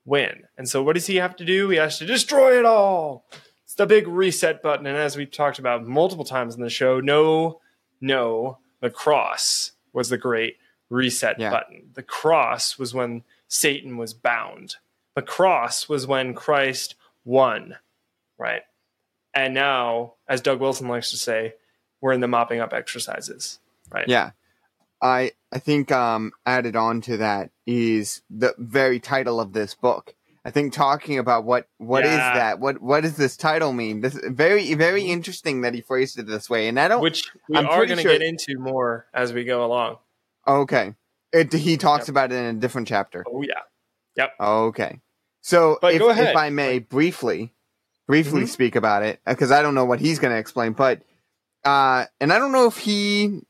win, 0.05 0.47
and 0.59 0.69
so 0.69 0.83
what 0.83 0.93
does 0.95 1.07
he 1.07 1.17
have 1.17 1.37
to 1.37 1.45
do? 1.47 1.71
He 1.71 1.79
has 1.79 1.99
to 2.01 2.05
destroy 2.07 2.59
it 2.59 2.67
all. 2.67 3.25
It's 3.65 3.75
the 3.77 3.87
big 3.87 4.07
reset 4.09 4.63
button, 4.63 4.85
and 4.87 4.97
as 4.99 5.17
we've 5.17 5.31
talked 5.31 5.59
about 5.59 5.87
multiple 5.87 6.25
times 6.25 6.55
in 6.55 6.61
the 6.61 6.69
show, 6.69 7.01
no, 7.01 7.61
no, 8.01 8.59
the 8.81 8.91
cross 8.91 9.73
was 9.93 10.09
the 10.09 10.19
great 10.19 10.57
reset 10.91 11.39
Yeah. 11.39 11.51
button. 11.51 11.91
The 11.95 12.03
cross 12.03 12.77
was 12.79 12.93
when 12.93 13.23
Satan 13.47 13.97
was 13.97 14.13
bound. 14.13 14.77
The 15.15 15.23
cross 15.23 15.89
was 15.89 16.07
when 16.07 16.35
Christ 16.35 16.95
won, 17.25 17.79
right? 18.41 18.63
And 19.35 19.55
now, 19.55 20.15
as 20.29 20.41
Doug 20.41 20.59
Wilson 20.61 20.89
likes 20.89 21.11
to 21.11 21.17
say, 21.17 21.55
we're 22.01 22.13
in 22.13 22.21
the 22.21 22.27
mopping 22.29 22.61
up 22.61 22.73
exercises, 22.73 23.61
right? 23.93 24.09
Yeah. 24.09 24.31
I 25.03 25.33
I 25.53 25.59
think 25.61 25.93
um 25.93 26.33
added 26.45 26.75
on 26.77 27.01
to 27.03 27.17
that 27.19 27.51
is 27.67 28.23
the 28.29 28.55
very 28.59 28.99
title 29.01 29.39
of 29.41 29.53
this 29.53 29.75
book. 29.75 30.15
I 30.45 30.51
think 30.51 30.73
talking 30.73 31.19
about 31.19 31.45
what 31.45 31.69
what 31.79 32.05
is 32.05 32.11
Yeah. 32.13 32.35
that? 32.35 32.59
What 32.61 32.83
what 32.83 33.03
does 33.03 33.17
this 33.17 33.37
title 33.37 33.73
mean? 33.73 34.01
This 34.01 34.19
very 34.25 34.75
very 34.75 35.05
interesting 35.05 35.61
that 35.63 35.75
he 35.75 35.81
phrased 35.81 36.19
it 36.19 36.27
this 36.27 36.51
way. 36.51 36.69
And 36.69 36.79
I 36.81 36.89
don't 36.89 37.01
Which 37.03 37.31
we 37.49 37.57
I'm 37.57 37.67
are 37.67 37.87
going 37.87 37.97
to 37.99 38.03
sure- 38.03 38.13
get 38.13 38.23
into 38.23 38.59
more 38.59 39.07
as 39.15 39.33
we 39.33 39.45
go 39.45 39.65
along. 39.65 39.99
okay. 40.47 40.95
It, 41.33 41.53
he 41.53 41.77
talks 41.77 42.09
Yep. 42.09 42.09
about 42.09 42.33
it 42.33 42.37
in 42.37 42.57
a 42.57 42.59
different 42.59 42.89
chapter. 42.89 43.25
Oh 43.31 43.43
yeah, 43.43 43.61
yep. 44.17 44.33
Okay. 44.41 44.99
So 45.43 45.79
if, 45.83 46.03
if 46.03 46.37
I 46.37 46.51
may 46.51 46.81
briefly 46.81 47.55
briefly 48.11 48.43
Mhm. 48.43 48.49
speak 48.49 48.75
about 48.77 49.03
it 49.05 49.21
because 49.25 49.51
I 49.53 49.63
don't 49.63 49.75
know 49.75 49.85
what 49.85 50.01
he's 50.01 50.19
going 50.19 50.33
to 50.33 50.39
explain, 50.39 50.73
but 50.73 51.03
uh 51.65 52.07
and 52.21 52.33
I 52.33 52.39
don't 52.39 52.53
know 52.53 52.67
if 52.67 52.77
he 52.79 53.41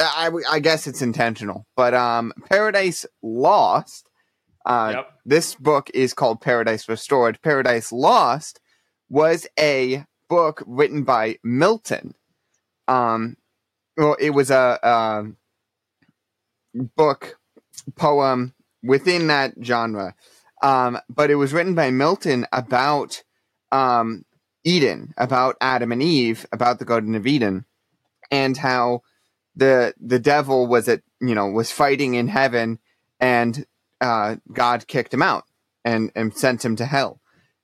I, 0.00 0.30
I 0.48 0.58
guess 0.60 0.86
it's 0.86 1.02
intentional, 1.02 1.66
but 1.76 1.92
um 1.92 2.32
Paradise 2.48 3.04
Lost 3.22 4.08
uh 4.64 4.92
yep, 4.96 5.12
this 5.26 5.54
book 5.54 5.90
is 5.92 6.14
called 6.14 6.40
Paradise 6.40 6.88
Restored. 6.88 7.40
Paradise 7.42 7.92
Lost 7.92 8.60
was 9.10 9.46
a 9.58 10.04
book 10.28 10.62
written 10.66 11.02
by 11.04 11.38
Milton. 11.42 12.14
Um, 12.86 13.36
well, 13.96 14.16
it 14.20 14.30
was 14.30 14.50
a, 14.50 14.78
a 14.82 15.24
book 16.96 17.38
poem 17.96 18.54
within 18.82 19.26
that 19.28 19.54
genre, 19.62 20.14
um, 20.62 20.98
but 21.08 21.30
it 21.30 21.36
was 21.36 21.52
written 21.52 21.74
by 21.74 21.90
Milton 21.90 22.46
about 22.52 23.22
um, 23.72 24.24
Eden, 24.64 25.14
about 25.16 25.56
Adam 25.60 25.92
and 25.92 26.02
Eve, 26.02 26.46
about 26.52 26.78
the 26.78 26.84
Garden 26.84 27.14
of 27.14 27.26
Eden, 27.26 27.64
and 28.30 28.56
how 28.56 29.02
the 29.56 29.94
the 30.00 30.18
devil 30.18 30.66
was 30.66 30.88
at 30.88 31.02
you 31.20 31.34
know 31.34 31.46
was 31.46 31.72
fighting 31.72 32.14
in 32.14 32.28
heaven 32.28 32.78
and 33.20 33.66
uh, 34.00 34.36
God 34.52 34.86
kicked 34.86 35.12
him 35.12 35.22
out 35.22 35.44
and 35.84 36.10
and 36.14 36.34
sent 36.34 36.64
him 36.64 36.76
to 36.76 36.86
hell. 36.86 37.20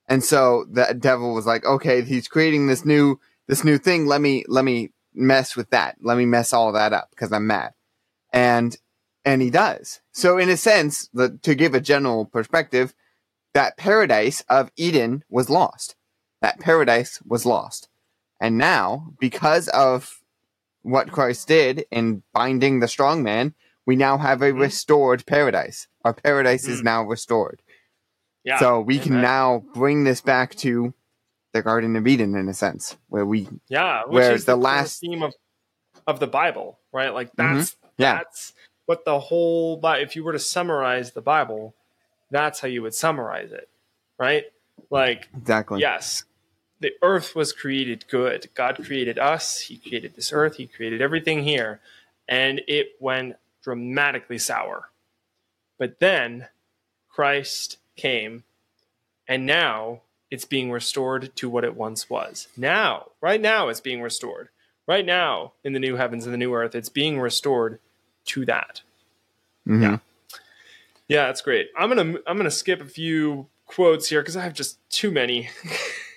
And 0.07 0.23
so 0.23 0.65
the 0.69 0.95
devil 0.97 1.33
was 1.33 1.45
like, 1.45 1.65
okay, 1.65 2.01
he's 2.03 2.27
creating 2.27 2.67
this 2.67 2.85
new 2.85 3.19
this 3.47 3.63
new 3.63 3.77
thing. 3.77 4.05
Let 4.05 4.21
me 4.21 4.43
let 4.47 4.65
me 4.65 4.91
mess 5.13 5.55
with 5.55 5.69
that. 5.71 5.97
Let 6.01 6.17
me 6.17 6.25
mess 6.25 6.53
all 6.53 6.71
that 6.73 6.93
up 6.93 7.09
because 7.11 7.31
I'm 7.31 7.47
mad. 7.47 7.73
And 8.31 8.77
and 9.23 9.41
he 9.41 9.49
does. 9.49 10.01
So 10.11 10.37
in 10.37 10.49
a 10.49 10.57
sense, 10.57 11.09
the, 11.13 11.39
to 11.41 11.55
give 11.55 11.73
a 11.73 11.81
general 11.81 12.25
perspective, 12.25 12.93
that 13.55 13.77
paradise 13.77 14.43
of 14.49 14.69
Eden 14.75 15.23
was 15.29 15.49
lost. 15.49 15.95
That 16.41 16.59
paradise 16.59 17.19
was 17.25 17.45
lost. 17.45 17.87
And 18.41 18.57
now, 18.57 19.13
because 19.19 19.69
of 19.69 20.21
what 20.83 21.11
Christ 21.11 21.47
did 21.47 21.85
in 21.89 22.21
binding 22.33 22.81
the 22.81 22.87
strong 22.87 23.23
man, 23.23 23.53
we 23.87 23.95
now 23.95 24.17
have 24.17 24.41
a 24.41 24.51
Mhm. 24.51 24.59
restored 24.59 25.25
paradise. 25.25 25.87
Our 26.03 26.13
paradise 26.13 26.67
is 26.67 26.81
Mhm. 26.81 26.83
now 26.83 27.03
restored. 27.03 27.61
yeah. 28.43 28.59
so 28.59 28.79
we 28.79 28.99
can 28.99 29.19
now 29.23 29.63
bring 29.73 30.03
this 30.03 30.21
back 30.21 30.53
to 30.53 30.93
the 31.53 31.63
Garden 31.63 31.95
of 31.95 32.05
Eden 32.05 32.35
in 32.35 32.47
a 32.47 32.53
sense, 32.53 32.95
where 33.09 33.25
we 33.25 33.47
yeah. 33.69 34.03
Which 34.03 34.11
where 34.13 34.33
is 34.33 34.45
the 34.45 34.51
the, 34.51 34.57
last- 34.57 34.99
theme 35.01 35.23
of 35.23 35.33
of 36.05 36.19
the 36.19 36.27
Bible, 36.27 36.77
right? 36.91 37.11
Like 37.11 37.29
Mhm. 37.35 37.57
that's 37.57 37.75
Yeah. 37.97 38.17
that's 38.17 38.53
what 38.85 39.03
the 39.03 39.19
whole. 39.19 39.79
If 39.83 40.15
you 40.15 40.23
were 40.23 40.33
to 40.33 40.37
summarize 40.37 41.13
the 41.13 41.23
Bible, 41.23 41.73
that's 42.31 42.59
how 42.59 42.67
you 42.67 42.81
would 42.81 42.93
summarize 42.93 43.51
it, 43.51 43.69
right? 44.17 44.45
Like 44.89 45.29
exactly 45.35 45.79
Yes. 45.81 46.23
The 46.81 46.91
earth 47.01 47.35
was 47.35 47.53
created 47.53 48.05
good. 48.09 48.49
God 48.53 48.77
created 48.85 49.17
us. 49.17 49.61
He 49.61 49.77
created 49.77 50.15
this 50.15 50.33
earth. 50.33 50.57
He 50.57 50.67
created 50.67 51.01
everything 51.01 51.43
here. 51.43 51.79
And 52.27 52.61
it 52.67 52.95
went 52.99 53.37
dramatically 53.63 54.37
sour. 54.37 54.89
But 55.77 55.99
then 55.99 56.47
Christ 57.09 57.77
came, 57.95 58.43
and 59.27 59.45
now 59.45 60.01
it's 60.29 60.45
being 60.45 60.69
restored 60.71 61.35
to 61.37 61.49
what 61.49 61.63
it 61.63 61.75
once 61.75 62.09
was. 62.09 62.47
Now, 62.57 63.11
right 63.21 63.39
now, 63.39 63.69
it's 63.69 63.79
being 63.79 64.01
restored. 64.01 64.49
Right 64.87 65.05
now, 65.05 65.53
in 65.63 65.73
the 65.73 65.79
new 65.79 65.95
heavens 65.95 66.25
and 66.25 66.33
the 66.33 66.37
new 66.37 66.53
earth, 66.53 66.75
it's 66.75 66.89
being 66.89 67.19
restored 67.19 67.79
to 68.25 68.45
that. 68.45 68.81
Mhm. 69.67 69.81
Yeah. 69.81 69.97
Yeah, 71.07 71.27
that's 71.27 71.41
great. 71.41 71.67
I'm 71.77 71.89
gonna 71.89 72.17
I'm 72.25 72.37
gonna 72.37 72.51
skip 72.51 72.81
a 72.81 72.85
few 72.85 73.47
quotes 73.65 74.09
here 74.09 74.21
because 74.21 74.37
I 74.37 74.43
have 74.43 74.53
just 74.53 74.79
too 74.89 75.11
many. 75.11 75.49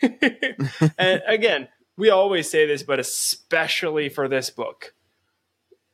and 0.99 1.23
again, 1.27 1.69
we 1.97 2.11
always 2.11 2.51
say 2.51 2.67
this, 2.67 2.83
but 2.83 2.99
especially 2.99 4.09
for 4.09 4.29
this 4.29 4.51
book, 4.51 4.95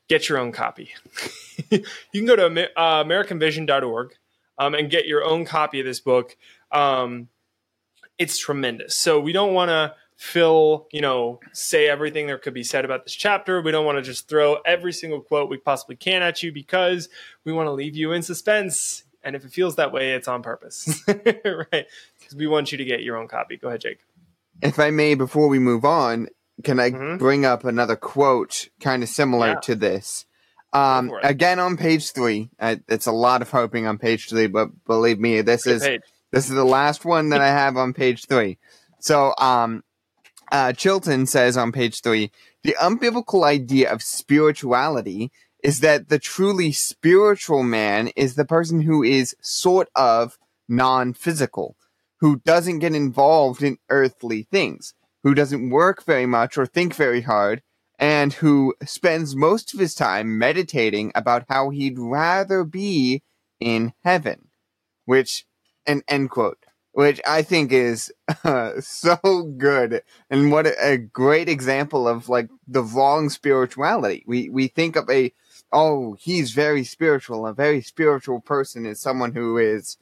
get 0.09 0.29
your 0.29 0.39
own 0.39 0.53
copy. 0.53 0.91
you 1.71 1.81
can 2.13 2.27
go 2.27 2.37
to 2.37 2.79
uh, 2.79 3.05
AmericanVision.org 3.05 4.15
um, 4.59 4.75
and 4.75 4.91
get 4.91 5.07
your 5.07 5.25
own 5.25 5.45
copy 5.45 5.81
of 5.81 5.87
this 5.87 6.01
book. 6.01 6.37
Um, 6.71 7.29
it's 8.19 8.39
tremendous. 8.39 8.97
So 8.97 9.19
we 9.19 9.33
don't 9.33 9.55
want 9.55 9.71
to 9.71 9.95
fill, 10.17 10.87
you 10.93 11.01
know, 11.01 11.41
say 11.53 11.89
everything 11.89 12.27
there 12.27 12.39
could 12.39 12.55
be 12.55 12.63
said 12.63 12.85
about 12.85 13.05
this 13.05 13.15
chapter. 13.15 13.61
We 13.61 13.71
don't 13.73 13.85
want 13.85 13.99
to 13.99 14.03
just 14.03 14.29
throw 14.29 14.57
every 14.65 14.93
single 14.93 15.21
quote 15.21 15.51
we 15.51 15.57
possibly 15.59 15.97
can 15.97 16.23
at 16.23 16.43
you 16.43 16.53
because 16.53 17.09
we 17.45 17.53
want 17.53 17.67
to 17.67 17.73
leave 17.73 17.97
you 17.97 18.13
in 18.13 18.23
suspense. 18.23 19.05
And 19.23 19.35
if 19.35 19.45
it 19.45 19.53
feels 19.53 19.77
that 19.77 19.93
way, 19.93 20.13
it's 20.13 20.29
on 20.29 20.43
purpose, 20.43 21.03
right? 21.09 21.87
Because 22.19 22.35
we 22.37 22.47
want 22.47 22.73
you 22.73 22.79
to 22.79 22.85
get 22.85 23.03
your 23.03 23.17
own 23.17 23.27
copy. 23.29 23.57
Go 23.57 23.69
ahead, 23.69 23.81
Jake. 23.81 23.99
If 24.63 24.79
I 24.79 24.91
may, 24.91 25.15
before 25.15 25.49
we 25.49 25.59
move 25.59 25.85
on, 25.85 26.29
can 26.63 26.79
I 26.79 26.91
Mhm. 26.91 27.19
bring 27.19 27.45
up 27.45 27.65
another 27.65 27.97
quote 27.97 28.69
kind 28.81 29.03
of 29.03 29.09
similar 29.09 29.49
Yeah. 29.49 29.61
to 29.61 29.75
this? 29.75 30.27
Um, 30.73 31.07
Go 31.09 31.15
for 31.15 31.21
it. 31.21 31.27
again, 31.27 31.59
on 31.59 31.77
page 31.77 32.13
three, 32.13 32.51
uh, 32.61 32.77
it's 32.89 33.07
a 33.07 33.13
lot 33.13 33.43
of 33.43 33.51
hoping 33.51 33.87
on 33.87 33.99
page 33.99 34.29
three, 34.29 34.47
but 34.47 34.85
believe 34.85 35.19
me, 35.19 35.41
this 35.41 35.65
Good 35.65 35.77
is 35.77 35.83
page. 35.83 36.01
This 36.33 36.49
is 36.49 36.55
the 36.55 36.65
last 36.65 37.05
one 37.05 37.29
that 37.31 37.41
I 37.41 37.49
have 37.49 37.77
on 37.77 37.93
page 37.95 38.27
three. 38.27 38.59
So, 38.99 39.35
um, 39.39 39.85
uh, 40.55 40.73
Chilton 40.73 41.27
says 41.27 41.57
on 41.57 41.73
page 41.73 42.01
three, 42.01 42.31
the 42.63 42.77
unbiblical 42.81 43.45
idea 43.45 43.93
of 43.93 44.05
spirituality 44.05 45.33
is 45.65 45.81
that 45.81 46.09
the 46.11 46.21
truly 46.21 46.71
spiritual 46.71 47.65
man 47.65 48.09
is 48.15 48.37
the 48.37 48.45
person 48.45 48.83
who 48.83 49.03
is 49.03 49.35
sort 49.41 49.89
of 49.97 50.39
non-physical, 50.69 51.75
who 52.21 52.37
doesn't 52.45 52.79
get 52.79 52.95
involved 52.95 53.65
in 53.65 53.79
earthly 53.91 54.45
things, 54.45 54.95
who 55.25 55.35
doesn't 55.35 55.71
work 55.71 56.05
very 56.05 56.27
much 56.27 56.57
or 56.57 56.67
think 56.67 56.95
very 56.95 57.23
hard, 57.23 57.61
and 57.99 58.35
who 58.35 58.77
spends 58.85 59.35
most 59.35 59.75
of 59.75 59.81
his 59.81 59.93
time 59.93 60.39
meditating 60.39 61.11
about 61.17 61.47
how 61.49 61.71
he'd 61.71 61.99
rather 61.99 62.63
be 62.63 63.25
in 63.59 63.93
heaven, 64.05 64.51
which 65.05 65.47
an 65.85 66.03
end 66.07 66.31
quote, 66.31 66.65
which 66.95 67.21
I 67.27 67.43
think 67.43 67.73
is 67.73 68.13
uh, 68.45 68.81
so 68.81 69.17
good 69.59 70.03
and 70.31 70.51
what 70.53 70.67
a, 70.67 70.97
great 70.97 71.49
example 71.49 72.07
of 72.07 72.29
like 72.29 72.49
the 72.69 72.83
wrong 72.83 73.29
spirituality. 73.31 74.25
We 74.27 74.49
we 74.49 74.69
think 74.69 74.97
of 74.97 75.11
a 75.11 75.33
oh 75.73 76.17
he's 76.21 76.53
very 76.53 76.85
spiritual. 76.85 77.47
A 77.47 77.53
very 77.53 77.83
spiritual 77.83 78.41
person 78.41 78.87
is 78.87 79.01
someone 79.01 79.33
who 79.33 79.59
is 79.59 79.99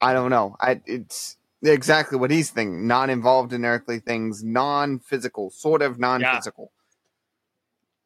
I 0.00 0.12
don't 0.12 0.30
know. 0.30 0.56
I 0.60 0.82
it's 0.84 1.38
exactly 1.62 2.18
what 2.18 2.30
he's 2.30 2.50
thinking. 2.50 2.86
Not 2.86 3.08
involved 3.08 3.54
in 3.54 3.64
earthly 3.64 3.98
things, 3.98 4.44
non 4.44 4.98
physical, 4.98 5.50
sort 5.50 5.80
of 5.80 5.98
non 5.98 6.22
physical. 6.22 6.70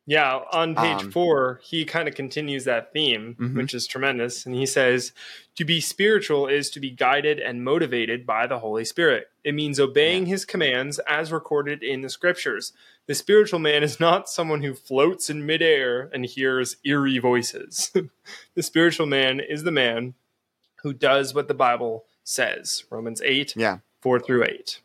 Yeah, 0.09 0.37
on 0.53 0.77
page 0.77 1.03
Um, 1.03 1.11
four, 1.11 1.61
he 1.65 1.85
kind 1.85 2.07
of 2.07 2.15
continues 2.15 2.63
that 2.65 2.93
theme, 2.93 3.35
Mhm. 3.41 3.57
which 3.57 3.75
is 3.75 3.89
tremendous. 3.89 4.47
And 4.47 4.55
he 4.55 4.65
says, 4.65 5.13
To 5.57 5.65
be 5.65 5.81
spiritual 5.81 6.47
is 6.47 6.71
to 6.71 6.81
be 6.81 6.91
guided 6.91 7.41
and 7.41 7.65
motivated 7.65 8.25
by 8.25 8.47
the 8.47 8.61
Holy 8.61 8.85
Spirit. 8.85 9.31
It 9.43 9.53
means 9.55 9.81
obeying 9.81 10.27
his 10.27 10.45
commands 10.45 11.01
as 11.09 11.33
recorded 11.33 11.83
in 11.83 12.03
the 12.03 12.09
scriptures. 12.09 12.73
The 13.07 13.15
spiritual 13.15 13.59
man 13.59 13.83
is 13.83 13.99
not 13.99 14.29
someone 14.29 14.63
who 14.63 14.75
floats 14.75 15.29
in 15.29 15.45
midair 15.47 16.09
and 16.13 16.25
hears 16.27 16.77
eerie 16.85 17.19
voices. 17.19 17.91
the 18.55 18.63
spiritual 18.63 19.07
man 19.07 19.41
is 19.41 19.65
the 19.65 19.73
man 19.73 20.15
who 20.83 20.93
does 20.93 21.35
what 21.35 21.49
the 21.49 21.55
Bible 21.55 22.05
says. 22.23 22.85
Romans 22.91 23.21
8, 23.25 23.55
Yeah. 23.57 23.79
4 24.03 24.21
through 24.21 24.45
8. 24.45 24.81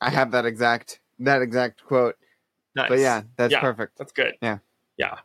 I 0.00 0.10
have 0.10 0.30
that 0.30 0.46
exact 0.46 1.00
that 1.18 1.42
exact 1.42 1.84
quote. 1.84 2.16
Nice. 2.74 2.88
But 2.88 2.98
yeah, 2.98 3.22
that's 3.36 3.52
Yeah. 3.52 3.60
perfect. 3.60 3.96
That's 3.98 4.12
good. 4.12 4.34
Yeah. 4.42 4.58
Yeah. 4.96 5.18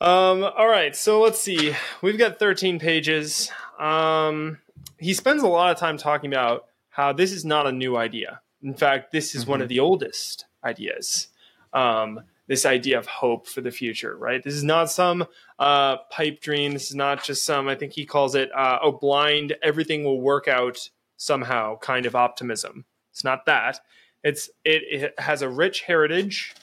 Um, 0.00 0.42
all 0.42 0.66
right, 0.68 0.96
so 0.96 1.20
let's 1.20 1.40
see. 1.40 1.74
We've 2.00 2.18
got 2.18 2.38
13 2.38 2.78
pages. 2.80 3.50
Um, 3.78 4.58
he 4.98 5.14
spends 5.14 5.42
a 5.42 5.46
lot 5.48 5.70
of 5.70 5.78
time 5.78 5.96
talking 5.96 6.32
about 6.32 6.66
how 6.90 7.12
this 7.12 7.30
is 7.32 7.44
not 7.44 7.66
a 7.66 7.72
new 7.72 7.96
idea. 7.96 8.40
In 8.62 8.74
fact, 8.74 9.12
this 9.12 9.34
is 9.34 9.46
one 9.46 9.60
Mhm. 9.60 9.62
of 9.62 9.68
the 9.68 9.80
oldest 9.80 10.46
ideas. 10.64 11.28
Um, 11.72 12.20
this 12.48 12.66
idea 12.66 12.98
of 12.98 13.06
hope 13.06 13.46
for 13.46 13.60
the 13.60 13.70
future, 13.70 14.16
right? 14.16 14.42
This 14.42 14.54
is 14.54 14.64
not 14.64 14.90
some 14.90 15.26
uh, 15.58 15.98
pipe 16.10 16.40
dream. 16.40 16.72
This 16.72 16.90
is 16.90 16.96
not 16.96 17.22
just 17.22 17.44
some, 17.44 17.68
I 17.68 17.76
think 17.76 17.92
he 17.92 18.04
calls 18.04 18.34
it, 18.34 18.50
uh, 18.52 18.80
oh, 18.82 18.90
blind, 18.90 19.54
everything 19.62 20.02
will 20.02 20.20
work 20.20 20.48
out 20.48 20.88
somehow 21.16 21.78
kind 21.78 22.04
of 22.04 22.16
optimism. 22.16 22.84
It's 23.12 23.22
not 23.22 23.46
that. 23.46 23.78
It's 24.22 24.48
it, 24.64 24.82
it 25.02 25.20
has 25.20 25.42
a 25.42 25.48
rich 25.48 25.82
heritage 25.82 26.54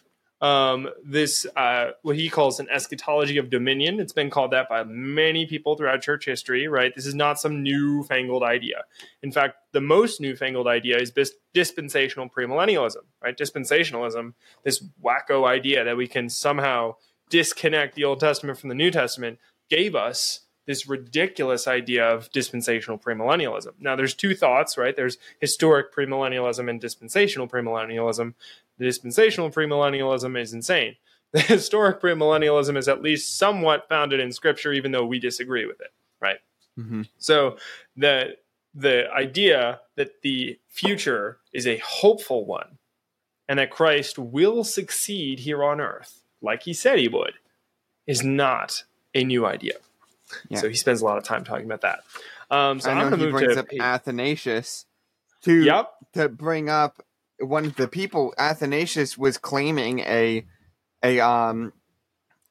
um, 0.41 0.89
this 1.03 1.45
uh, 1.55 1.91
what 2.01 2.15
he 2.15 2.29
calls 2.29 2.59
an 2.59 2.67
eschatology 2.69 3.37
of 3.37 3.49
dominion. 3.49 3.99
It's 3.99 4.13
been 4.13 4.29
called 4.29 4.51
that 4.51 4.69
by 4.69 4.83
many 4.85 5.45
people 5.45 5.75
throughout 5.75 6.01
church 6.01 6.25
history. 6.25 6.67
Right, 6.67 6.95
this 6.95 7.05
is 7.05 7.15
not 7.15 7.39
some 7.39 7.61
newfangled 7.61 8.43
idea. 8.43 8.83
In 9.21 9.31
fact, 9.31 9.57
the 9.73 9.81
most 9.81 10.21
newfangled 10.21 10.67
idea 10.67 10.97
is 10.97 11.11
dispensational 11.53 12.29
premillennialism. 12.29 13.03
Right, 13.21 13.37
dispensationalism, 13.37 14.33
this 14.63 14.83
wacko 15.03 15.45
idea 15.45 15.83
that 15.83 15.97
we 15.97 16.07
can 16.07 16.29
somehow 16.29 16.95
disconnect 17.29 17.95
the 17.95 18.05
Old 18.05 18.19
Testament 18.19 18.57
from 18.57 18.69
the 18.69 18.75
New 18.75 18.91
Testament, 18.91 19.39
gave 19.69 19.93
us 19.93 20.41
this 20.69 20.87
ridiculous 20.87 21.67
idea 21.67 22.07
of 22.07 22.31
dispensational 22.31 22.99
premillennialism. 22.99 23.73
Now, 23.79 23.95
there's 23.95 24.13
two 24.13 24.35
thoughts, 24.35 24.77
right? 24.77 24.95
There's 24.95 25.17
historic 25.39 25.91
premillennialism 25.91 26.69
and 26.69 26.79
dispensational 26.79 27.47
premillennialism. 27.47 28.35
The 28.77 28.85
dispensational 28.85 29.49
premillennialism 29.49 30.39
is 30.39 30.53
insane. 30.53 30.95
The 31.31 31.41
historic 31.41 32.01
premillennialism 32.01 32.75
is 32.77 32.87
at 32.87 33.03
least 33.03 33.37
somewhat 33.37 33.87
founded 33.89 34.19
in 34.19 34.31
Scripture, 34.31 34.71
even 34.71 34.91
though 34.91 35.05
we 35.05 35.19
disagree 35.19 35.65
with 35.65 35.79
it, 35.81 35.91
right? 36.19 36.37
hmm 36.75 37.01
So 37.17 37.57
the 37.97 38.37
the 38.75 39.11
idea 39.11 39.79
that 39.95 40.21
the 40.21 40.59
future 40.67 41.37
is 41.51 41.65
a 41.65 41.77
hopeful 41.77 42.45
one, 42.45 42.77
and 43.47 43.57
that 43.57 43.71
Christ 43.71 44.17
will 44.19 44.63
succeed 44.63 45.39
here 45.39 45.63
on 45.63 45.81
earth, 45.81 46.23
like 46.41 46.63
He 46.63 46.73
said 46.73 46.97
He 46.99 47.07
would, 47.07 47.33
is 48.07 48.23
not 48.23 48.83
a 49.13 49.23
new 49.23 49.45
idea. 49.45 49.75
Yeah. 50.49 50.59
So 50.59 50.69
he 50.69 50.75
spends 50.75 51.01
a 51.01 51.05
lot 51.05 51.17
of 51.17 51.23
time 51.23 51.43
talking 51.43 51.65
about 51.65 51.81
that. 51.81 52.01
Um, 52.51 52.79
so 52.79 52.89
I 52.89 52.93
know 52.95 53.01
going 53.01 53.11
to 53.11 53.17
he 53.17 53.23
move 53.25 53.31
brings 53.31 53.53
to 53.55 53.59
up 53.61 53.67
Athanasius 53.79 54.85
to 55.43 55.63
Yep. 55.63 55.91
to 56.13 56.29
bring 56.29 56.69
up 56.69 57.03
one 57.39 57.65
of 57.65 57.75
the 57.75 57.87
people 57.87 58.33
Athanasius 58.37 59.17
was 59.17 59.37
claiming 59.37 59.99
a 59.99 60.45
a 61.03 61.19
um 61.19 61.71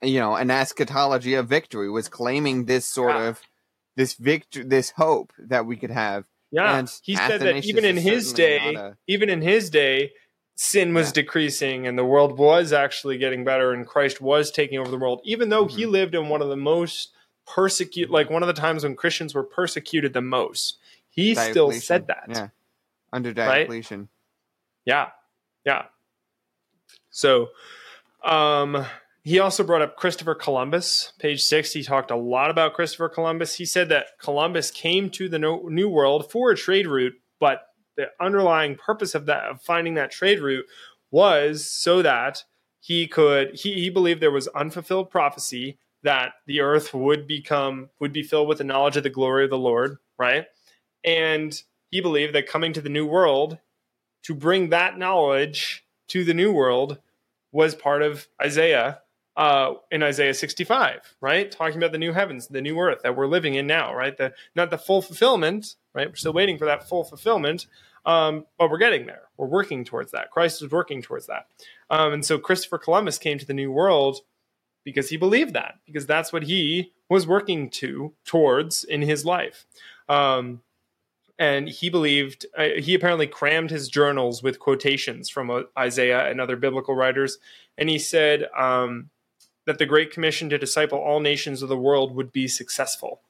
you 0.03 0.19
know 0.21 0.35
an 0.37 0.51
eschatology 0.51 1.35
of 1.35 1.49
victory 1.49 1.91
was 1.91 2.09
claiming 2.09 2.65
this 2.65 2.87
sort 2.87 3.15
Yeah. 3.17 3.29
of 3.29 3.41
this 3.97 4.15
victory 4.15 4.63
this 4.65 4.91
hope 4.91 5.33
that 5.39 5.67
we 5.67 5.77
could 5.77 5.91
have 5.91 6.25
Yeah, 6.51 6.79
And 6.79 6.91
he 7.03 7.15
said 7.17 7.41
that 7.43 7.65
even 7.67 7.85
in 7.85 7.97
his 7.99 8.33
day, 8.33 8.75
a- 8.75 8.97
even 9.07 9.29
in 9.29 9.43
his 9.43 9.69
day, 9.69 10.13
sin 10.55 10.95
was 10.95 11.09
Yeah. 11.09 11.13
decreasing 11.23 11.87
and 11.87 11.99
the 11.99 12.05
world 12.07 12.39
was 12.39 12.73
actually 12.73 13.19
getting 13.19 13.45
better, 13.45 13.73
and 13.73 13.87
Christ 13.87 14.21
was 14.23 14.51
taking 14.51 14.79
over 14.79 14.91
the 14.91 14.97
world. 14.97 15.21
Even 15.25 15.51
though 15.51 15.67
he 15.67 15.83
Mhm. 15.85 15.91
lived 15.91 16.15
in 16.15 16.29
one 16.31 16.41
of 16.41 16.49
the 16.49 16.57
most 16.57 17.13
persecute, 17.55 18.11
like 18.11 18.31
one 18.31 18.43
of 18.43 18.47
the 18.47 18.53
times 18.53 18.85
when 18.85 18.97
Christians 18.97 19.35
were 19.35 19.43
persecuted 19.43 20.13
the 20.13 20.21
most, 20.21 20.79
he 21.11 21.35
still 21.35 21.73
said 21.73 22.07
that. 22.09 22.25
yeah 22.29 22.49
under 23.13 23.31
Right? 23.31 23.35
Diocletian 23.35 24.09
Yeah. 24.85 25.11
Yeah. 25.65 25.85
So, 27.11 27.49
um, 28.25 28.85
he 29.23 29.39
also 29.41 29.63
brought 29.63 29.83
up 29.83 29.97
Christopher 29.97 30.35
Columbus, 30.35 31.13
page 31.19 31.43
six. 31.43 31.73
He 31.73 31.83
talked 31.83 32.11
a 32.11 32.17
lot 32.17 32.51
about 32.51 32.75
Christopher 32.75 33.09
Columbus. 33.09 33.57
He 33.57 33.67
said 33.67 33.91
that 33.91 34.19
Columbus 34.19 34.71
came 34.71 35.11
to 35.11 35.29
the 35.29 35.39
New 35.39 35.89
World 35.89 36.31
for 36.31 36.51
a 36.51 36.57
trade 36.57 36.87
route, 36.87 37.15
but 37.39 37.67
the 37.97 38.07
underlying 38.21 38.77
purpose 38.77 39.15
of 39.15 39.27
that, 39.27 39.45
of 39.45 39.61
finding 39.61 39.95
that 39.95 40.11
trade 40.11 40.41
route, 40.41 40.65
was 41.11 41.69
so 41.69 42.01
that 42.01 42.45
he 42.81 43.07
could. 43.07 43.55
He, 43.55 43.75
he 43.75 43.91
believed 43.91 44.23
there 44.23 44.31
was 44.31 44.49
unfulfilled 44.49 45.11
prophecy 45.11 45.79
that 46.03 46.33
the 46.47 46.61
earth 46.61 46.95
would 46.95 47.27
become 47.27 47.91
would 48.01 48.13
be 48.13 48.23
filled 48.23 48.49
with 48.49 48.59
the 48.59 48.65
knowledge 48.65 48.97
of 48.97 49.03
the 49.03 49.11
glory 49.11 49.45
of 49.45 49.51
the 49.51 49.59
Lord, 49.59 49.99
right? 50.19 50.47
And 51.05 51.61
he 51.91 52.01
believed 52.01 52.35
that 52.35 52.47
coming 52.47 52.73
to 52.75 52.81
the 52.81 52.89
New 52.89 53.07
World 53.07 53.59
to 54.25 54.35
bring 54.35 54.71
that 54.71 54.99
knowledge 54.99 55.85
to 56.09 56.25
the 56.25 56.35
new 56.35 56.53
world 56.53 56.99
was 57.53 57.75
part 57.75 58.03
of 58.03 58.29
Isaiah 58.43 59.01
uh, 59.37 59.75
in 59.91 60.03
Isaiah 60.03 60.35
65, 60.35 61.15
right? 61.21 61.51
Talking 61.51 61.77
about 61.79 61.93
the 61.93 61.99
new 61.99 62.13
heavens, 62.13 62.49
the 62.49 62.61
new 62.61 62.79
earth 62.79 63.01
that 63.05 63.17
we're 63.17 63.27
living 63.27 63.55
in 63.55 63.67
now, 63.67 63.95
right? 63.95 64.17
The 64.17 64.35
not 64.57 64.71
the 64.71 64.79
full 64.79 65.01
fulfillment, 65.01 65.77
right? 65.95 66.09
We're 66.09 66.17
still 66.17 66.33
waiting 66.33 66.59
for 66.59 66.65
that 66.65 66.89
full 66.89 67.05
fulfillment, 67.05 67.67
um, 68.05 68.47
but 68.59 68.71
we're 68.71 68.79
getting 68.79 69.07
there. 69.07 69.23
We're 69.37 69.47
working 69.47 69.85
towards 69.85 70.13
that. 70.13 70.31
Christ 70.31 70.61
is 70.63 70.71
working 70.71 71.03
towards 71.03 71.27
that, 71.29 71.47
um, 71.89 72.13
and 72.13 72.25
so 72.25 72.39
Christopher 72.39 72.79
Columbus 72.79 73.19
came 73.19 73.39
to 73.39 73.47
the 73.47 73.55
new 73.55 73.71
world 73.71 74.21
because 74.89 75.11
he 75.11 75.17
believed 75.19 75.53
that, 75.53 75.75
because 75.87 76.07
that's 76.07 76.33
what 76.33 76.45
he 76.45 76.93
was 77.11 77.27
working 77.27 77.69
to 77.71 78.13
towards 78.25 78.85
in 78.85 79.03
his 79.03 79.25
life. 79.25 79.67
Um, 80.09 80.63
and 81.39 81.69
he 81.69 81.91
believed 81.91 82.47
uh, 82.57 82.81
he 82.81 82.95
apparently 82.95 83.27
crammed 83.27 83.71
his 83.71 83.89
journals 83.89 84.43
with 84.43 84.59
quotations 84.59 85.29
from 85.29 85.51
uh, 85.51 85.63
Isaiah 85.79 86.29
and 86.31 86.41
other 86.41 86.57
biblical 86.57 86.95
writers, 86.97 87.39
and 87.77 87.89
he 87.91 87.99
said 87.99 88.47
um, 88.59 89.11
that 89.67 89.79
the 89.79 89.87
Great 89.87 90.11
Commission 90.11 90.49
to 90.49 90.57
disciple 90.59 90.99
all 90.99 91.21
nations 91.21 91.63
of 91.63 91.69
the 91.69 91.77
world 91.77 92.15
would 92.17 92.33
be 92.33 92.49
successful. 92.49 93.21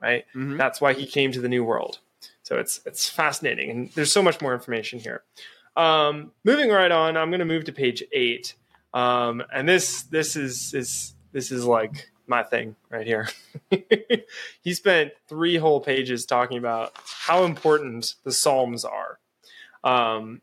Right, 0.00 0.24
Mhm. 0.34 0.58
that's 0.58 0.80
why 0.80 0.92
he 0.92 1.06
came 1.06 1.32
to 1.32 1.40
the 1.40 1.48
New 1.48 1.64
World. 1.64 1.98
So 2.42 2.58
it's 2.58 2.80
it's 2.86 3.08
fascinating, 3.08 3.70
and 3.70 3.90
there's 3.92 4.12
so 4.12 4.22
much 4.22 4.40
more 4.40 4.54
information 4.54 4.98
here. 5.00 5.22
Um, 5.76 6.32
moving 6.44 6.70
right 6.70 6.92
on, 6.92 7.16
I'm 7.16 7.30
going 7.30 7.40
to 7.40 7.44
move 7.44 7.64
to 7.64 7.72
page 7.72 8.02
eight, 8.12 8.54
um, 8.94 9.42
and 9.52 9.68
this 9.68 10.04
this 10.04 10.36
is 10.36 10.72
is 10.72 11.14
this 11.32 11.50
is 11.50 11.66
like 11.66 12.10
my 12.26 12.42
thing 12.42 12.76
right 12.88 13.06
here. 13.06 13.28
he 14.62 14.72
spent 14.72 15.12
three 15.28 15.56
whole 15.56 15.80
pages 15.80 16.24
talking 16.24 16.56
about 16.56 16.92
how 17.04 17.44
important 17.44 18.14
the 18.24 18.32
Psalms 18.32 18.84
are. 18.84 19.18
Um, 19.82 20.40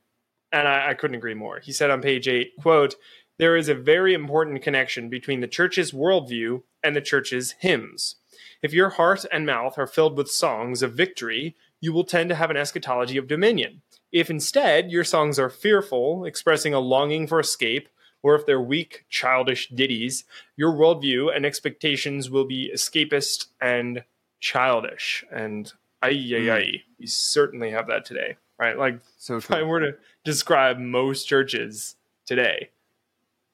and 0.51 0.67
I, 0.67 0.91
I 0.91 0.93
couldn't 0.93 1.15
agree 1.15 1.33
more. 1.33 1.59
He 1.59 1.71
said 1.71 1.89
on 1.89 2.01
page 2.01 2.27
eight, 2.27 2.51
quote, 2.59 2.95
there 3.39 3.55
is 3.55 3.69
a 3.69 3.73
very 3.73 4.13
important 4.13 4.61
connection 4.61 5.09
between 5.09 5.39
the 5.39 5.47
church's 5.47 5.91
worldview 5.91 6.61
and 6.83 6.95
the 6.95 7.01
church's 7.01 7.55
hymns. 7.59 8.17
If 8.61 8.73
your 8.73 8.89
heart 8.89 9.25
and 9.31 9.45
mouth 9.45 9.79
are 9.79 9.87
filled 9.87 10.15
with 10.15 10.29
songs 10.29 10.83
of 10.83 10.93
victory, 10.93 11.55
you 11.79 11.93
will 11.93 12.03
tend 12.03 12.29
to 12.29 12.35
have 12.35 12.51
an 12.51 12.57
eschatology 12.57 13.17
of 13.17 13.27
dominion. 13.27 13.81
If 14.11 14.29
instead 14.29 14.91
your 14.91 15.03
songs 15.03 15.39
are 15.39 15.49
fearful, 15.49 16.25
expressing 16.25 16.73
a 16.73 16.79
longing 16.79 17.25
for 17.25 17.39
escape, 17.39 17.89
or 18.23 18.35
if 18.35 18.45
they're 18.45 18.61
weak, 18.61 19.05
childish 19.09 19.69
ditties, 19.69 20.23
your 20.55 20.71
worldview 20.73 21.35
and 21.35 21.45
expectations 21.45 22.29
will 22.29 22.45
be 22.45 22.71
escapist 22.73 23.47
and 23.59 24.03
childish. 24.39 25.23
And 25.31 25.71
ay, 26.01 26.09
ay, 26.09 26.11
Mm. 26.11 26.51
ay, 26.53 26.83
we 26.99 27.07
certainly 27.07 27.71
have 27.71 27.87
that 27.87 28.05
today, 28.05 28.37
right? 28.59 28.77
Like, 28.77 28.99
so 29.17 29.37
if 29.37 29.51
I 29.51 29.63
were 29.63 29.79
to 29.79 29.97
describe 30.23 30.77
most 30.77 31.25
churches 31.25 31.95
today, 32.25 32.69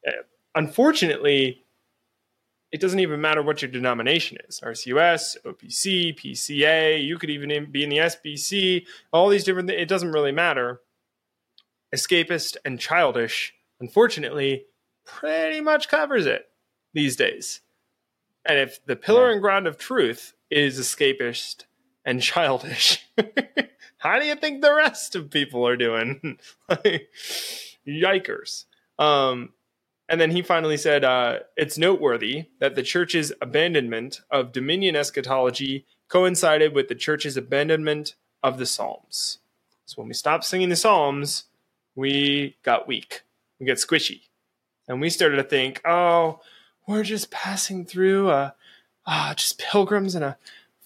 uh, 0.08 0.12
unfortunately, 0.56 1.64
it 2.72 2.82
doesn't 2.82 3.00
even 3.00 3.22
matter 3.22 3.42
what 3.42 3.62
your 3.62 3.72
denomination 3.72 4.38
is 4.48 4.60
RCUS, 4.62 5.38
OPC, 5.46 6.14
PCA, 6.14 7.02
you 7.02 7.18
could 7.18 7.30
even 7.30 7.72
be 7.72 7.84
in 7.84 7.90
the 7.90 8.00
SBC, 8.00 8.86
all 9.14 9.30
these 9.30 9.46
different 9.46 9.70
things, 9.70 9.82
it 9.82 9.88
doesn't 9.88 10.12
really 10.12 10.34
matter. 10.34 10.82
Escapist 11.96 12.58
and 12.66 12.78
childish, 12.80 13.54
unfortunately, 13.80 14.66
pretty 15.06 15.62
much 15.62 15.88
covers 15.90 16.26
it 16.26 16.48
these 16.94 17.16
days. 17.16 17.62
And 18.46 18.58
if 18.60 18.84
the 18.86 18.96
pillar 18.96 19.28
Yeah. 19.28 19.34
and 19.34 19.42
ground 19.42 19.68
of 19.68 19.78
truth 19.78 20.34
is 20.50 20.80
escapist 20.80 21.66
and 22.06 22.22
childish, 22.22 23.06
how 23.98 24.20
do 24.20 24.26
you 24.26 24.36
think 24.36 24.62
the 24.62 24.74
rest 24.74 25.16
of 25.16 25.30
people 25.30 25.68
are 25.68 25.76
doing? 25.78 26.40
Like, 26.70 27.10
Yikers. 27.88 28.66
Um, 29.00 29.54
and 30.10 30.20
then 30.20 30.32
he 30.32 30.42
finally 30.42 30.78
said, 30.78 31.04
uh, 31.04 31.40
it's 31.56 31.78
noteworthy 31.78 32.46
that 32.60 32.76
the 32.76 32.84
church's 32.84 33.32
abandonment 33.42 34.22
of 34.32 34.52
dominion 34.52 34.96
eschatology 34.96 35.86
coincided 36.10 36.74
with 36.74 36.88
the 36.88 36.96
church's 36.96 37.36
abandonment 37.38 38.16
of 38.44 38.58
the 38.58 38.66
Psalms. 38.66 39.40
So 39.86 39.96
when 40.02 40.08
we 40.08 40.13
stopped 40.13 40.46
singing 40.46 40.70
the 40.70 40.76
Psalms, 40.78 41.46
we 41.96 42.56
got 42.63 42.88
weak, 42.88 43.24
we 43.60 43.65
got 43.65 43.78
squishy. 43.78 44.22
And 44.88 45.02
we 45.02 45.10
started 45.10 45.38
to 45.38 45.43
think, 45.43 45.82
oh, 45.86 46.39
we're 46.88 47.04
just 47.04 47.30
passing 47.32 47.86
through, 47.86 48.30
uh, 48.30 48.52
ah, 49.06 49.34
just 49.36 49.60
pilgrims 49.60 50.15
in 50.15 50.24
a 50.24 50.38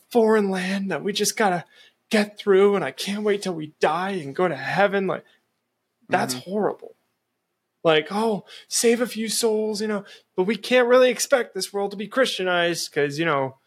foreign 0.09 0.49
land 0.49 0.89
that 0.91 1.03
we 1.03 1.13
just 1.13 1.37
gotta 1.37 1.65
get 2.09 2.37
through, 2.37 2.75
and 2.75 2.83
I 2.83 2.91
can't 2.91 3.23
wait 3.23 3.43
till 3.43 3.53
we 3.53 3.73
die 3.79 4.11
and 4.11 4.35
go 4.35 4.47
to 4.47 4.55
heaven. 4.55 5.07
Like, 5.07 5.23
that's 6.09 6.35
Mhm. 6.35 6.43
horrible. 6.43 6.95
Like, 7.83 8.07
oh, 8.11 8.45
save 8.67 9.01
a 9.01 9.07
few 9.07 9.27
souls, 9.29 9.81
you 9.81 9.87
know, 9.87 10.03
but 10.35 10.43
we 10.43 10.55
can't 10.55 10.87
really 10.87 11.09
expect 11.09 11.53
this 11.53 11.71
world 11.71 11.91
to 11.91 11.97
be 11.97 12.07
Christianized 12.07 12.91
because, 12.91 13.17
you 13.17 13.25
know, 13.25 13.57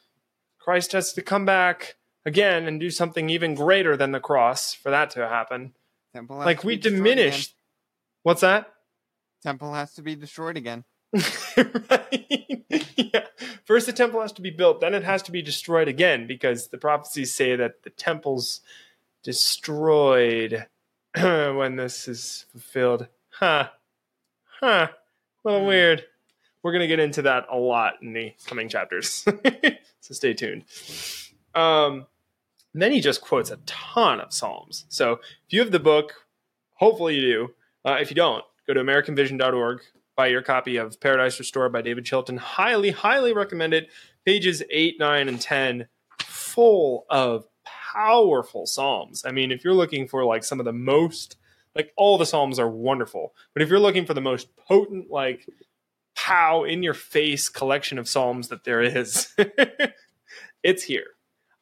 Christ 0.58 0.92
has 0.92 1.12
to 1.14 1.22
come 1.22 1.44
back 1.44 1.96
again 2.26 2.66
and 2.66 2.78
do 2.80 2.90
something 2.90 3.28
even 3.30 3.54
greater 3.54 3.96
than 3.96 4.12
the 4.12 4.20
cross 4.20 4.72
for 4.74 4.90
that 4.90 5.10
to 5.10 5.28
happen. 5.28 5.74
Like, 6.44 6.64
we 6.64 6.76
diminish. 6.76 7.54
What's 8.22 8.40
that? 8.42 8.73
Temple 9.44 9.74
has 9.74 9.92
to 9.94 10.02
be 10.02 10.16
destroyed 10.16 10.56
again. 10.56 10.84
right? 11.56 12.64
yeah. 12.96 13.26
First, 13.64 13.86
the 13.86 13.92
temple 13.92 14.20
has 14.22 14.32
to 14.32 14.42
be 14.42 14.50
built, 14.50 14.80
then 14.80 14.94
it 14.94 15.04
has 15.04 15.22
to 15.24 15.32
be 15.32 15.42
destroyed 15.42 15.86
again 15.86 16.26
because 16.26 16.68
the 16.68 16.78
prophecies 16.78 17.32
say 17.32 17.54
that 17.54 17.82
the 17.82 17.90
temple's 17.90 18.62
destroyed 19.22 20.66
when 21.20 21.76
this 21.76 22.08
is 22.08 22.46
fulfilled. 22.52 23.06
Huh. 23.30 23.68
Huh. 24.60 24.88
A 24.88 24.90
little 25.44 25.60
Hmm. 25.60 25.66
weird. 25.68 26.04
We're 26.62 26.72
going 26.72 26.80
to 26.80 26.86
get 26.86 27.00
into 27.00 27.22
that 27.22 27.44
a 27.50 27.56
lot 27.56 27.94
in 28.00 28.14
the 28.14 28.32
coming 28.46 28.70
chapters. 28.70 29.26
so 30.00 30.14
stay 30.14 30.32
tuned. 30.32 30.64
Um, 31.54 32.06
then 32.72 32.90
he 32.90 33.00
just 33.02 33.20
quotes 33.20 33.50
a 33.50 33.58
ton 33.66 34.20
of 34.20 34.32
Psalms. 34.32 34.86
So 34.88 35.12
if 35.12 35.50
you 35.50 35.60
have 35.60 35.70
the 35.72 35.78
book, 35.80 36.14
hopefully 36.72 37.16
you 37.16 37.20
do. 37.20 37.54
Uh, 37.84 37.98
if 38.00 38.10
you 38.10 38.14
don't, 38.16 38.42
go 38.66 38.74
to 38.74 38.80
AmericanVision.org, 38.80 39.82
buy 40.16 40.28
your 40.28 40.42
copy 40.42 40.76
of 40.76 41.00
Paradise 41.00 41.38
Restored 41.38 41.72
by 41.72 41.82
David 41.82 42.04
Chilton. 42.04 42.36
Highly, 42.36 42.90
highly 42.90 43.32
recommend 43.32 43.74
it. 43.74 43.88
Pages 44.24 44.62
8, 44.70 44.98
9, 44.98 45.28
and 45.28 45.40
10, 45.40 45.88
full 46.20 47.04
of 47.10 47.46
powerful 47.64 48.66
Psalms. 48.66 49.24
I 49.26 49.32
mean, 49.32 49.52
if 49.52 49.64
you're 49.64 49.74
looking 49.74 50.08
for 50.08 50.24
like 50.24 50.44
some 50.44 50.60
of 50.60 50.64
the 50.64 50.72
most, 50.72 51.36
like 51.74 51.92
all 51.96 52.18
the 52.18 52.26
Psalms 52.26 52.58
are 52.58 52.68
wonderful, 52.68 53.34
but 53.52 53.62
if 53.62 53.68
you're 53.68 53.78
looking 53.78 54.06
for 54.06 54.14
the 54.14 54.20
most 54.20 54.56
potent, 54.56 55.10
like, 55.10 55.46
pow 56.16 56.64
in 56.64 56.82
your 56.82 56.94
face 56.94 57.48
collection 57.48 57.98
of 57.98 58.08
Psalms 58.08 58.48
that 58.48 58.64
there 58.64 58.80
is, 58.80 59.34
it's 60.62 60.84
here. 60.84 61.06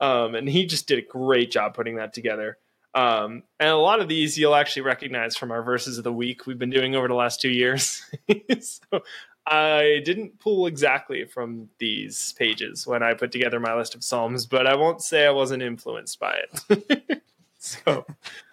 Um, 0.00 0.34
and 0.34 0.48
he 0.48 0.66
just 0.66 0.88
did 0.88 0.98
a 0.98 1.06
great 1.06 1.50
job 1.50 1.74
putting 1.74 1.96
that 1.96 2.12
together. 2.12 2.58
Um, 2.94 3.42
and 3.58 3.70
a 3.70 3.76
lot 3.76 4.00
of 4.00 4.08
these 4.08 4.36
you'll 4.36 4.54
actually 4.54 4.82
recognize 4.82 5.36
from 5.36 5.50
our 5.50 5.62
verses 5.62 5.98
of 5.98 6.04
the 6.04 6.12
week 6.12 6.46
we've 6.46 6.58
been 6.58 6.70
doing 6.70 6.94
over 6.94 7.08
the 7.08 7.14
last 7.14 7.40
two 7.40 7.50
years. 7.50 8.04
so 8.60 9.02
I 9.46 10.02
didn't 10.04 10.38
pull 10.38 10.66
exactly 10.66 11.24
from 11.24 11.70
these 11.78 12.34
pages 12.34 12.86
when 12.86 13.02
I 13.02 13.14
put 13.14 13.32
together 13.32 13.58
my 13.58 13.74
list 13.74 13.94
of 13.94 14.04
Psalms, 14.04 14.46
but 14.46 14.66
I 14.66 14.76
won't 14.76 15.02
say 15.02 15.26
I 15.26 15.30
wasn't 15.30 15.62
influenced 15.62 16.20
by 16.20 16.40
it. 16.68 17.22
so, 17.58 18.04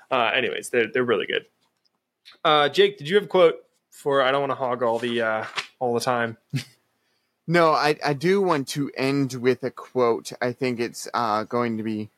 uh, 0.09 0.31
anyways, 0.33 0.69
they're, 0.69 0.87
they're 0.91 1.03
really 1.03 1.27
good. 1.27 1.45
Uh, 2.43 2.69
Jake, 2.69 2.97
did 2.97 3.09
you 3.09 3.15
have 3.15 3.25
a 3.25 3.27
quote 3.27 3.55
for 3.91 4.21
I 4.21 4.31
don't 4.31 4.41
want 4.41 4.51
to 4.51 4.55
hog 4.55 4.81
all 4.81 4.99
the 4.99 5.21
uh, 5.21 5.45
all 5.79 5.93
the 5.93 5.99
time? 5.99 6.37
No, 7.47 7.71
I, 7.71 7.97
I 8.05 8.13
do 8.13 8.41
want 8.41 8.67
to 8.69 8.91
end 8.95 9.33
with 9.33 9.63
a 9.63 9.71
quote. 9.71 10.31
I 10.39 10.51
think 10.51 10.79
it's 10.79 11.07
uh, 11.13 11.45
going 11.45 11.77
to 11.77 11.83
be 11.83 12.11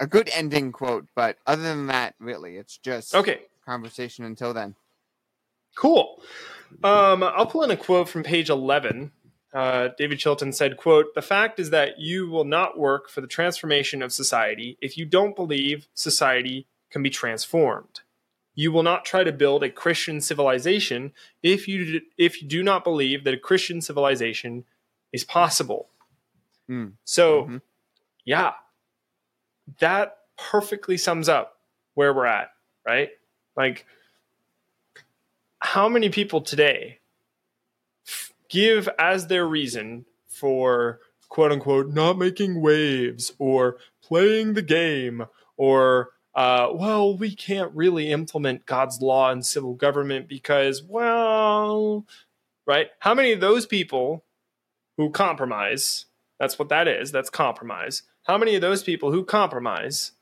a 0.00 0.06
good 0.06 0.28
ending 0.34 0.72
quote, 0.72 1.06
but 1.14 1.36
other 1.46 1.62
than 1.62 1.86
that, 1.86 2.14
really, 2.18 2.56
it's 2.56 2.78
just 2.78 3.14
Okay, 3.14 3.42
conversation 3.64 4.24
until 4.24 4.52
then. 4.52 4.74
Cool. 5.76 6.20
Um, 6.82 7.22
I'll 7.22 7.46
pull 7.46 7.62
in 7.62 7.70
a 7.70 7.76
quote 7.76 8.08
from 8.08 8.22
page 8.22 8.50
11. 8.50 9.12
Uh, 9.52 9.88
David 9.98 10.18
Chilton 10.18 10.52
said, 10.52 10.76
quote, 10.76 11.14
The 11.14 11.22
fact 11.22 11.58
is 11.58 11.70
that 11.70 11.98
you 11.98 12.28
will 12.28 12.44
not 12.44 12.78
work 12.78 13.08
for 13.08 13.20
the 13.20 13.26
transformation 13.26 14.02
of 14.02 14.12
society 14.12 14.78
if 14.80 14.96
you 14.96 15.04
don't 15.04 15.36
believe 15.36 15.86
society 15.94 16.66
can 16.90 17.02
be 17.02 17.10
transformed. 17.10 18.00
You 18.54 18.72
will 18.72 18.82
not 18.82 19.04
try 19.04 19.24
to 19.24 19.32
build 19.32 19.62
a 19.62 19.70
Christian 19.70 20.20
civilization 20.20 21.12
if 21.42 21.66
you 21.68 22.02
if 22.18 22.42
you 22.42 22.48
do 22.48 22.62
not 22.62 22.84
believe 22.84 23.24
that 23.24 23.34
a 23.34 23.38
Christian 23.38 23.80
civilization 23.80 24.64
is 25.12 25.24
possible. 25.24 25.88
Mm. 26.68 26.92
So, 27.04 27.44
Mhm. 27.44 27.62
yeah, 28.24 28.52
that 29.78 30.16
perfectly 30.36 30.96
sums 30.96 31.28
up 31.28 31.58
where 31.94 32.12
we're 32.12 32.26
at, 32.26 32.50
right? 32.86 33.10
Like, 33.56 33.86
how 35.60 35.88
many 35.88 36.08
people 36.08 36.40
today 36.40 37.00
give 38.48 38.88
as 38.98 39.26
their 39.26 39.46
reason 39.46 40.04
for 40.26 41.00
quote 41.28 41.52
unquote 41.52 41.88
not 41.88 42.18
making 42.18 42.60
waves 42.60 43.32
or 43.38 43.76
playing 44.02 44.54
the 44.54 44.62
game 44.62 45.24
or 45.56 46.10
uh, 46.34 46.68
well 46.72 47.16
we 47.16 47.34
can't 47.34 47.72
really 47.74 48.10
implement 48.10 48.66
god's 48.66 49.00
law 49.00 49.30
in 49.30 49.42
civil 49.42 49.74
government 49.74 50.28
because 50.28 50.82
well 50.82 52.04
right 52.66 52.88
how 53.00 53.14
many 53.14 53.32
of 53.32 53.40
those 53.40 53.66
people 53.66 54.24
who 54.96 55.10
compromise 55.10 56.06
that's 56.38 56.58
what 56.58 56.68
that 56.68 56.88
is 56.88 57.12
that's 57.12 57.30
compromise 57.30 58.02
how 58.24 58.36
many 58.38 58.54
of 58.54 58.60
those 58.60 58.82
people 58.82 59.12
who 59.12 59.24
compromise 59.24 60.12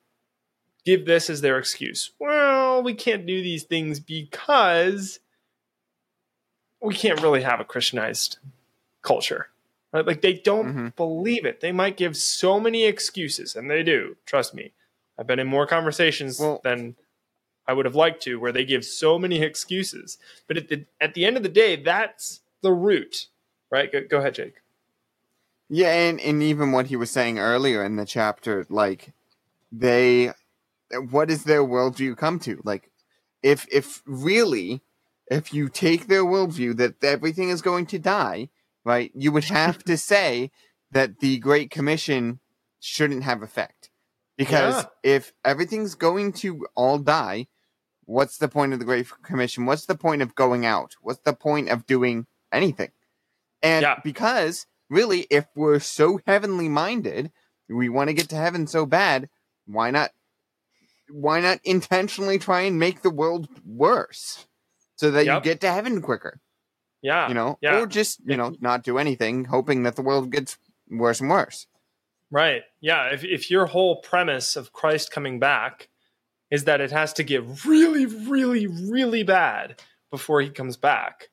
give 0.84 1.04
this 1.06 1.28
as 1.28 1.40
their 1.40 1.58
excuse 1.58 2.12
well 2.18 2.82
we 2.82 2.94
can't 2.94 3.26
do 3.26 3.42
these 3.42 3.64
things 3.64 4.00
because 4.00 5.20
we 6.80 6.94
can't 6.94 7.20
really 7.22 7.42
have 7.42 7.58
a 7.60 7.64
Christianized 7.64 8.38
culture. 9.02 9.48
Right? 9.92 10.06
Like 10.06 10.20
they 10.20 10.34
don't 10.34 10.72
Mhm. 10.74 10.96
believe 10.96 11.44
it. 11.44 11.60
They 11.60 11.72
might 11.72 11.96
give 11.96 12.16
so 12.16 12.60
many 12.60 12.84
excuses, 12.84 13.56
and 13.56 13.70
they 13.70 13.82
do. 13.82 14.16
Trust 14.26 14.54
me. 14.54 14.72
I've 15.18 15.26
been 15.26 15.40
in 15.40 15.46
more 15.48 15.66
conversations 15.66 16.38
Well- 16.38 16.60
than 16.62 16.94
I 17.66 17.72
would 17.72 17.84
have 17.84 17.96
liked 17.96 18.22
to, 18.22 18.38
where 18.38 18.52
they 18.52 18.64
give 18.64 18.84
so 18.84 19.18
many 19.18 19.42
excuses. 19.42 20.18
But 20.46 20.56
at 20.56 20.68
the 20.68 20.84
at 21.00 21.14
the 21.14 21.24
end 21.24 21.36
of 21.36 21.42
the 21.42 21.48
day, 21.48 21.74
that's 21.74 22.42
the 22.62 22.72
root, 22.72 23.26
right? 23.70 23.90
Go, 23.90 24.02
go 24.04 24.18
ahead, 24.18 24.34
Jake. 24.36 24.60
Yeah, 25.68 25.92
and, 25.92 26.20
and 26.20 26.42
even 26.42 26.72
what 26.72 26.86
he 26.86 26.96
was 26.96 27.10
saying 27.10 27.38
earlier 27.38 27.84
in 27.84 27.96
the 27.96 28.06
chapter, 28.06 28.64
like 28.70 29.12
they, 29.70 30.32
what 31.10 31.30
is 31.30 31.44
their 31.44 31.62
worldview 31.62 32.16
come 32.16 32.38
to? 32.40 32.60
Like, 32.64 32.90
if 33.42 33.66
if 33.70 34.02
really, 34.06 34.80
if 35.30 35.52
you 35.52 35.68
take 35.68 36.06
their 36.06 36.24
worldview 36.24 36.76
that 36.78 37.04
everything 37.04 37.50
is 37.50 37.60
going 37.62 37.86
to 37.86 37.98
die, 37.98 38.48
right? 38.84 39.12
You 39.14 39.30
would 39.32 39.44
have 39.44 39.84
to 39.84 39.96
say 40.12 40.50
that 40.90 41.20
the 41.20 41.38
Great 41.38 41.70
Commission 41.70 42.40
shouldn't 42.80 43.24
have 43.24 43.42
effect, 43.42 43.90
because 44.38 44.86
Yeah. 45.04 45.16
if 45.16 45.32
everything's 45.44 45.94
going 45.94 46.32
to 46.34 46.66
all 46.74 46.98
die, 46.98 47.46
what's 48.06 48.38
the 48.38 48.48
point 48.48 48.72
of 48.72 48.78
the 48.78 48.86
Great 48.86 49.06
Commission? 49.22 49.66
What's 49.66 49.84
the 49.84 49.94
point 49.96 50.22
of 50.22 50.34
going 50.34 50.64
out? 50.64 50.94
What's 51.02 51.20
the 51.20 51.34
point 51.34 51.68
of 51.68 51.84
doing 51.86 52.26
anything? 52.50 52.90
And 53.62 53.82
Yeah. 53.82 54.00
because 54.02 54.66
really, 54.90 55.26
if 55.30 55.46
we're 55.54 55.78
so 55.80 56.20
heavenly 56.26 56.68
minded, 56.68 57.30
we 57.68 57.88
want 57.88 58.08
to 58.08 58.14
get 58.14 58.28
to 58.30 58.36
heaven 58.36 58.66
so 58.66 58.86
bad, 58.86 59.28
why 59.66 59.90
not? 59.90 60.10
Why 61.10 61.40
not 61.40 61.60
intentionally 61.64 62.38
try 62.38 62.62
and 62.62 62.78
make 62.78 63.02
the 63.02 63.10
world 63.10 63.48
worse 63.64 64.46
so 64.96 65.10
that 65.10 65.24
Yep. 65.26 65.34
you 65.36 65.50
get 65.50 65.60
to 65.62 65.72
heaven 65.72 66.02
quicker? 66.02 66.40
Yeah, 67.00 67.28
You 67.28 67.34
know, 67.34 67.58
yeah. 67.62 67.78
or 67.80 67.86
just 67.86 68.20
you 68.24 68.36
know 68.36 68.54
not 68.60 68.82
do 68.82 68.98
anything, 68.98 69.44
hoping 69.44 69.84
that 69.84 69.94
the 69.96 70.02
world 70.02 70.30
gets 70.32 70.58
worse 70.90 71.20
and 71.20 71.30
worse. 71.30 71.66
Right. 72.30 72.62
Yeah. 72.80 73.06
If, 73.12 73.24
if 73.24 73.50
your 73.50 73.66
whole 73.66 73.96
premise 74.02 74.56
of 74.56 74.72
Christ 74.72 75.10
coming 75.10 75.38
back 75.38 75.88
is 76.50 76.64
that 76.64 76.80
it 76.80 76.90
has 76.90 77.12
to 77.14 77.22
get 77.22 77.64
really, 77.64 78.04
really, 78.04 78.66
really 78.66 79.22
bad 79.22 79.80
before 80.10 80.40
he 80.42 80.50
comes 80.50 80.76
back, 80.76 81.28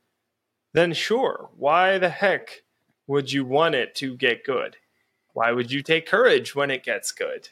then 0.73 0.93
sure, 0.93 1.49
why 1.57 1.97
the 1.97 2.09
heck 2.09 2.61
would 3.07 3.31
you 3.31 3.45
want 3.45 3.75
it 3.75 3.95
to 3.95 4.15
get 4.15 4.43
good? 4.43 4.77
Why 5.33 5.51
would 5.51 5.71
you 5.71 5.81
take 5.81 6.07
courage 6.07 6.55
when 6.55 6.71
it 6.71 6.83
gets 6.83 7.11
good? 7.11 7.49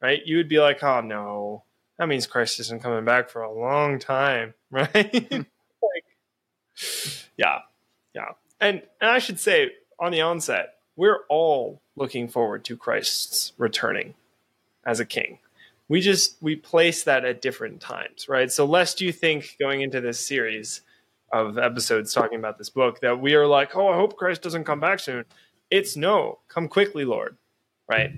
Right? 0.00 0.22
You 0.24 0.36
would 0.36 0.48
be 0.48 0.60
like, 0.60 0.82
oh 0.82 1.00
no, 1.00 1.64
that 1.98 2.08
means 2.08 2.26
Christ 2.26 2.60
isn't 2.60 2.82
coming 2.82 3.04
back 3.04 3.28
for 3.28 3.42
a 3.42 3.52
long 3.52 3.98
time. 3.98 4.54
Right? 4.68 5.30
like, 5.30 6.04
yeah. 7.36 7.60
Yeah. 8.14 8.32
And, 8.60 8.82
and 9.00 9.10
I 9.10 9.20
should 9.20 9.38
say 9.38 9.70
on 9.98 10.10
the 10.10 10.20
onset, 10.20 10.74
we're 10.96 11.20
all 11.28 11.80
looking 11.94 12.28
forward 12.28 12.64
to 12.64 12.76
Christ's 12.76 13.52
returning 13.58 14.14
as 14.84 14.98
a 14.98 15.04
king. 15.04 15.38
We 15.88 16.00
just 16.00 16.36
we 16.42 16.56
place 16.56 17.04
that 17.04 17.24
at 17.24 17.40
different 17.40 17.80
times, 17.80 18.28
right? 18.28 18.50
So 18.50 18.64
lest 18.64 19.00
you 19.00 19.12
think 19.12 19.56
going 19.60 19.82
into 19.82 20.00
this 20.00 20.18
series 20.18 20.80
of 21.32 21.58
episodes 21.58 22.12
talking 22.12 22.38
about 22.38 22.58
this 22.58 22.70
book 22.70 23.00
that 23.00 23.20
we 23.20 23.34
are 23.34 23.46
like, 23.46 23.76
"Oh, 23.76 23.88
I 23.88 23.96
hope 23.96 24.16
Christ 24.16 24.42
doesn't 24.42 24.64
come 24.64 24.80
back 24.80 25.00
soon." 25.00 25.24
It's 25.70 25.96
no, 25.96 26.38
come 26.48 26.68
quickly, 26.68 27.04
Lord, 27.04 27.36
right? 27.88 28.12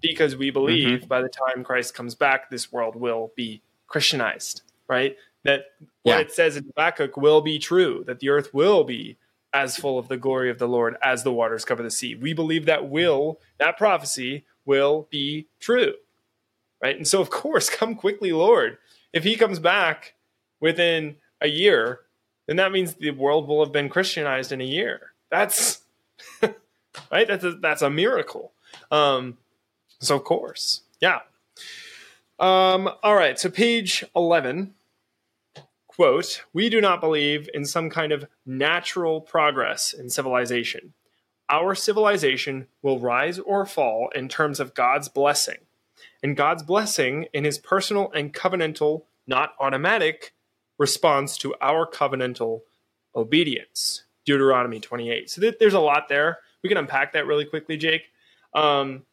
Because 0.00 0.36
we 0.36 0.50
believe 0.50 1.00
mm-hmm. 1.00 1.08
by 1.08 1.22
the 1.22 1.28
time 1.28 1.64
Christ 1.64 1.94
comes 1.94 2.14
back, 2.14 2.50
this 2.50 2.70
world 2.70 2.94
will 2.94 3.32
be 3.36 3.62
Christianized, 3.88 4.62
right? 4.88 5.16
That 5.42 5.66
what 6.02 6.20
it 6.20 6.32
says 6.32 6.56
in 6.56 6.64
Habakkuk 6.64 7.16
will 7.16 7.40
be 7.40 7.58
true, 7.58 8.04
that 8.06 8.20
the 8.20 8.28
earth 8.28 8.52
will 8.54 8.84
be 8.84 9.16
as 9.52 9.76
full 9.76 9.98
of 9.98 10.08
the 10.08 10.16
glory 10.16 10.50
of 10.50 10.58
the 10.58 10.68
Lord 10.68 10.96
as 11.02 11.22
the 11.22 11.32
waters 11.32 11.64
cover 11.64 11.82
the 11.82 11.90
sea. 11.90 12.14
We 12.14 12.34
believe 12.34 12.66
that 12.66 12.88
will, 12.88 13.40
that 13.58 13.78
prophecy 13.78 14.44
will 14.66 15.08
be 15.10 15.46
true. 15.60 15.94
Right? 16.82 16.96
And 16.96 17.08
so, 17.08 17.20
of 17.20 17.30
course, 17.30 17.70
come 17.74 17.94
quickly, 17.94 18.32
Lord. 18.32 18.78
If 19.12 19.24
he 19.24 19.36
comes 19.36 19.58
back 19.58 20.14
within 20.60 21.16
a 21.40 21.48
year, 21.48 22.00
then 22.46 22.56
that 22.56 22.72
means 22.72 22.94
the 22.94 23.10
world 23.10 23.48
will 23.48 23.64
have 23.64 23.72
been 23.72 23.88
Christianized 23.88 24.52
in 24.52 24.60
a 24.60 24.64
year. 24.64 25.12
That's 25.30 25.82
right. 26.42 27.26
That's 27.26 27.44
a, 27.44 27.52
that's 27.52 27.82
a 27.82 27.90
miracle. 27.90 28.52
Um, 28.90 29.38
so, 30.00 30.16
of 30.16 30.24
course, 30.24 30.82
yeah. 31.00 31.20
Um, 32.38 32.90
all 33.02 33.14
right. 33.14 33.38
So, 33.38 33.50
page 33.50 34.04
11 34.14 34.74
quote, 35.96 36.44
we 36.52 36.68
do 36.68 36.78
not 36.78 37.00
believe 37.00 37.48
in 37.54 37.64
some 37.64 37.88
kind 37.88 38.12
of 38.12 38.26
natural 38.44 39.18
progress 39.20 39.94
in 39.94 40.10
civilization. 40.10 40.92
Our 41.48 41.74
civilization 41.74 42.66
will 42.82 43.00
rise 43.00 43.38
or 43.38 43.64
fall 43.64 44.10
in 44.14 44.28
terms 44.28 44.60
of 44.60 44.74
God's 44.74 45.08
blessing. 45.08 45.58
And 46.22 46.36
God's 46.36 46.62
blessing 46.62 47.26
in 47.32 47.44
his 47.44 47.56
personal 47.56 48.10
and 48.12 48.34
covenantal, 48.34 49.04
not 49.26 49.54
automatic, 49.58 50.34
response 50.78 51.36
to 51.38 51.54
our 51.60 51.86
covenantal 51.86 52.60
obedience. 53.14 54.04
Deuteronomy 54.24 54.80
28. 54.80 55.30
So 55.30 55.40
th- 55.40 55.56
there's 55.58 55.74
a 55.74 55.80
lot 55.80 56.08
there. 56.08 56.38
We 56.62 56.68
can 56.68 56.76
unpack 56.76 57.12
that 57.12 57.26
really 57.26 57.44
quickly, 57.44 57.76
Jake. 57.76 58.02
Um, 58.52 59.04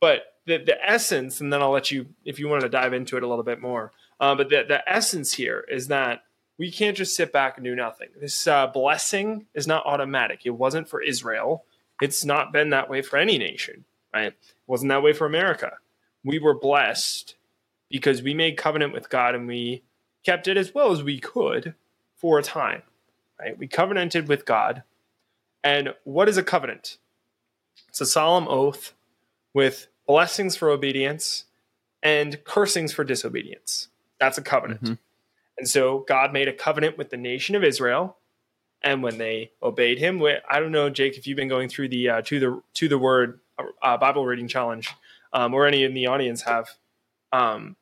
but 0.00 0.34
the, 0.46 0.58
the 0.58 0.78
essence, 0.82 1.40
and 1.40 1.52
then 1.52 1.60
I'll 1.60 1.70
let 1.70 1.90
you, 1.90 2.06
if 2.24 2.38
you 2.38 2.48
want 2.48 2.62
to 2.62 2.68
dive 2.68 2.92
into 2.92 3.16
it 3.16 3.22
a 3.22 3.28
little 3.28 3.44
bit 3.44 3.60
more. 3.60 3.92
Uh, 4.18 4.34
but 4.34 4.48
the, 4.48 4.64
the 4.66 4.88
essence 4.88 5.34
here 5.34 5.64
is 5.68 5.88
that 5.88 6.22
we 6.58 6.70
can't 6.70 6.96
just 6.96 7.16
sit 7.16 7.32
back 7.32 7.56
and 7.56 7.64
do 7.64 7.74
nothing. 7.74 8.08
This 8.20 8.46
uh, 8.46 8.66
blessing 8.66 9.46
is 9.54 9.66
not 9.66 9.86
automatic. 9.86 10.42
It 10.44 10.50
wasn't 10.50 10.88
for 10.88 11.02
Israel. 11.02 11.64
It's 12.00 12.24
not 12.24 12.52
been 12.52 12.70
that 12.70 12.88
way 12.88 13.02
for 13.02 13.16
any 13.16 13.38
nation, 13.38 13.84
right? 14.14 14.26
It 14.28 14.54
wasn't 14.66 14.90
that 14.90 15.02
way 15.02 15.12
for 15.12 15.26
America. 15.26 15.78
We 16.22 16.38
were 16.38 16.54
blessed 16.54 17.34
because 17.88 18.22
we 18.22 18.34
made 18.34 18.56
covenant 18.56 18.92
with 18.92 19.08
God 19.08 19.34
and 19.34 19.48
we 19.48 19.82
kept 20.24 20.48
it 20.48 20.56
as 20.56 20.74
well 20.74 20.92
as 20.92 21.02
we 21.02 21.18
could 21.18 21.74
for 22.16 22.38
a 22.38 22.42
time, 22.42 22.82
right? 23.38 23.58
We 23.58 23.66
covenanted 23.66 24.28
with 24.28 24.44
God. 24.44 24.82
And 25.62 25.94
what 26.04 26.28
is 26.28 26.36
a 26.36 26.42
covenant? 26.42 26.98
It's 27.88 28.00
a 28.00 28.06
solemn 28.06 28.48
oath 28.48 28.94
with 29.54 29.88
blessings 30.06 30.56
for 30.56 30.70
obedience 30.70 31.44
and 32.02 32.42
cursings 32.44 32.92
for 32.92 33.04
disobedience. 33.04 33.88
That's 34.18 34.38
a 34.38 34.42
covenant. 34.42 34.82
Mm-hmm. 34.82 34.94
And 35.58 35.68
so 35.68 36.04
God 36.08 36.32
made 36.32 36.48
a 36.48 36.52
covenant 36.52 36.96
with 36.96 37.10
the 37.10 37.16
nation 37.16 37.54
of 37.54 37.64
Israel. 37.64 38.16
And 38.82 39.02
when 39.02 39.18
they 39.18 39.50
obeyed 39.62 39.98
him, 39.98 40.22
I 40.48 40.58
don't 40.58 40.72
know, 40.72 40.88
Jake, 40.88 41.18
if 41.18 41.26
you've 41.26 41.36
been 41.36 41.48
going 41.48 41.68
through 41.68 41.88
the 41.88 42.08
uh, 42.08 42.22
to 42.22 42.40
the 42.40 42.62
to 42.74 42.88
the 42.88 42.98
word 42.98 43.40
uh, 43.82 43.98
Bible 43.98 44.24
reading 44.24 44.48
challenge, 44.48 44.88
um, 45.34 45.52
or 45.52 45.66
any 45.66 45.84
in 45.84 45.92
the 45.92 46.06
audience 46.06 46.42
have, 46.42 46.70
um, 47.30 47.76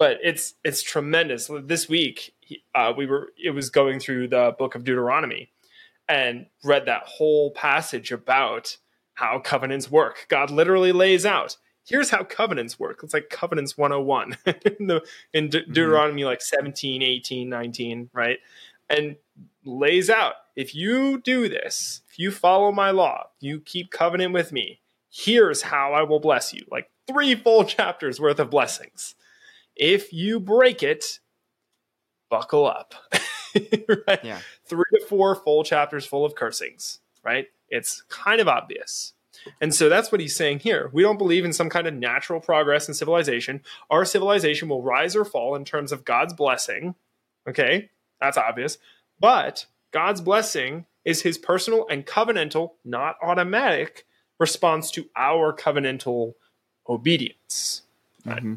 but 0.00 0.18
it's 0.24 0.54
it's 0.64 0.82
tremendous. 0.82 1.48
This 1.62 1.88
week, 1.88 2.34
uh, 2.74 2.92
we 2.96 3.06
were 3.06 3.28
it 3.42 3.50
was 3.50 3.70
going 3.70 4.00
through 4.00 4.28
the 4.28 4.56
book 4.58 4.74
of 4.74 4.82
Deuteronomy, 4.82 5.52
and 6.08 6.46
read 6.64 6.86
that 6.86 7.04
whole 7.04 7.52
passage 7.52 8.10
about 8.10 8.76
how 9.14 9.38
covenants 9.38 9.88
work. 9.88 10.26
God 10.28 10.50
literally 10.50 10.90
lays 10.90 11.24
out 11.24 11.56
here's 11.90 12.10
how 12.10 12.22
covenants 12.22 12.78
work. 12.78 13.00
It's 13.02 13.12
like 13.12 13.30
covenants 13.30 13.76
101 13.76 14.36
in, 14.46 14.86
the, 14.86 15.02
in 15.34 15.48
De- 15.48 15.60
mm-hmm. 15.60 15.72
Deuteronomy 15.72 16.24
like 16.24 16.40
17, 16.40 17.02
18, 17.02 17.48
19, 17.48 18.10
right? 18.12 18.38
And 18.88 19.16
lays 19.64 20.08
out 20.08 20.34
if 20.56 20.74
you 20.74 21.20
do 21.20 21.48
this, 21.48 22.02
if 22.10 22.18
you 22.18 22.30
follow 22.30 22.72
my 22.72 22.90
law, 22.90 23.28
you 23.40 23.60
keep 23.60 23.90
covenant 23.90 24.32
with 24.32 24.52
me, 24.52 24.80
here's 25.10 25.62
how 25.62 25.92
I 25.92 26.02
will 26.02 26.20
bless 26.20 26.52
you. 26.54 26.64
Like 26.70 26.90
three 27.06 27.34
full 27.34 27.64
chapters 27.76 28.20
worth 28.20 28.38
of 28.38 28.50
blessings. 28.50 29.14
If 29.80 30.12
you 30.12 30.38
break 30.38 30.82
it, 30.82 31.20
buckle 32.28 32.66
up. 32.66 32.94
right? 34.06 34.22
Yeah. 34.22 34.38
Three 34.66 34.84
to 34.94 35.06
four 35.08 35.34
full 35.34 35.64
chapters 35.64 36.04
full 36.04 36.24
of 36.24 36.34
cursings, 36.34 37.00
right? 37.24 37.46
It's 37.70 38.02
kind 38.10 38.40
of 38.40 38.46
obvious. 38.46 39.14
And 39.58 39.74
so 39.74 39.88
that's 39.88 40.12
what 40.12 40.20
he's 40.20 40.36
saying 40.36 40.58
here. 40.58 40.90
We 40.92 41.02
don't 41.02 41.16
believe 41.16 41.46
in 41.46 41.54
some 41.54 41.70
kind 41.70 41.86
of 41.86 41.94
natural 41.94 42.40
progress 42.40 42.88
in 42.88 42.94
civilization. 42.94 43.62
Our 43.88 44.04
civilization 44.04 44.68
will 44.68 44.82
rise 44.82 45.16
or 45.16 45.24
fall 45.24 45.54
in 45.54 45.64
terms 45.64 45.92
of 45.92 46.04
God's 46.04 46.34
blessing. 46.34 46.94
Okay, 47.48 47.88
that's 48.20 48.36
obvious. 48.36 48.76
But 49.18 49.64
God's 49.92 50.20
blessing 50.20 50.84
is 51.06 51.22
his 51.22 51.38
personal 51.38 51.86
and 51.88 52.04
covenantal, 52.04 52.72
not 52.84 53.16
automatic, 53.22 54.04
response 54.38 54.90
to 54.90 55.08
our 55.16 55.54
covenantal 55.54 56.34
obedience. 56.86 57.82
Mm-hmm. 58.26 58.54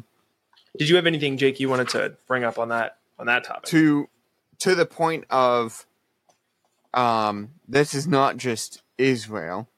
Did 0.76 0.88
you 0.88 0.96
have 0.96 1.06
anything, 1.06 1.36
Jake, 1.36 1.60
you 1.60 1.68
wanted 1.68 1.88
to 1.90 2.16
bring 2.26 2.44
up 2.44 2.58
on 2.58 2.68
that 2.68 2.98
on 3.18 3.26
that 3.26 3.44
topic? 3.44 3.64
To 3.66 4.08
to 4.60 4.74
the 4.74 4.86
point 4.86 5.24
of 5.30 5.86
um, 6.92 7.50
this 7.68 7.94
is 7.94 8.06
not 8.06 8.36
just 8.36 8.82
Israel 8.98 9.68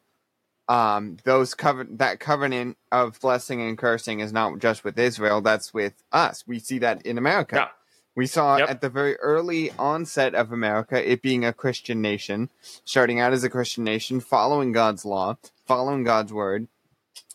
um, 0.68 1.18
those 1.24 1.54
cover 1.54 1.86
that 1.88 2.20
covenant 2.20 2.76
of 2.90 3.20
blessing 3.20 3.60
and 3.60 3.78
cursing 3.78 4.20
is 4.20 4.32
not 4.32 4.58
just 4.58 4.84
with 4.84 4.98
Israel. 4.98 5.40
That's 5.40 5.72
with 5.72 6.02
us. 6.12 6.44
We 6.46 6.58
see 6.58 6.78
that 6.80 7.04
in 7.06 7.18
America. 7.18 7.56
Yeah. 7.56 7.68
We 8.16 8.26
saw 8.26 8.56
yep. 8.56 8.70
at 8.70 8.80
the 8.80 8.88
very 8.88 9.16
early 9.16 9.70
onset 9.78 10.34
of 10.34 10.50
America, 10.50 11.10
it 11.10 11.20
being 11.20 11.44
a 11.44 11.52
Christian 11.52 12.00
nation, 12.00 12.48
starting 12.84 13.20
out 13.20 13.34
as 13.34 13.44
a 13.44 13.50
Christian 13.50 13.84
nation, 13.84 14.20
following 14.20 14.72
God's 14.72 15.04
law, 15.04 15.36
following 15.66 16.02
God's 16.02 16.32
word, 16.32 16.66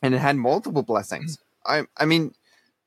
and 0.02 0.16
it 0.16 0.18
had 0.18 0.38
multiple 0.38 0.82
blessings. 0.82 1.38
I, 1.64 1.84
I 1.96 2.06
mean, 2.06 2.34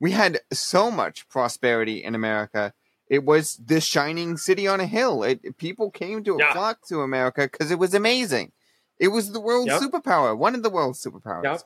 we 0.01 0.13
had 0.13 0.41
so 0.53 0.91
much 0.91 1.29
prosperity 1.29 2.03
in 2.03 2.15
America. 2.15 2.73
It 3.09 3.25
was 3.25 3.57
the 3.65 3.81
shining 3.81 4.37
city 4.37 4.67
on 4.67 4.81
a 4.81 4.87
hill. 4.87 5.23
It, 5.23 5.57
people 5.59 5.91
came 5.91 6.25
to 6.25 6.37
yeah. 6.39 6.53
flock 6.53 6.87
to 6.89 7.03
America 7.03 7.49
because 7.51 7.71
it 7.71 7.79
was 7.79 7.95
amazing. 7.95 8.53
It 8.99 9.09
was 9.09 9.33
the 9.33 9.41
world's 9.41 9.73
yep. 9.73 9.81
superpower, 9.81 10.37
one 10.37 10.55
of 10.55 10.63
the 10.63 10.71
world's 10.71 11.03
superpowers. 11.03 11.45
Yep. 11.45 11.63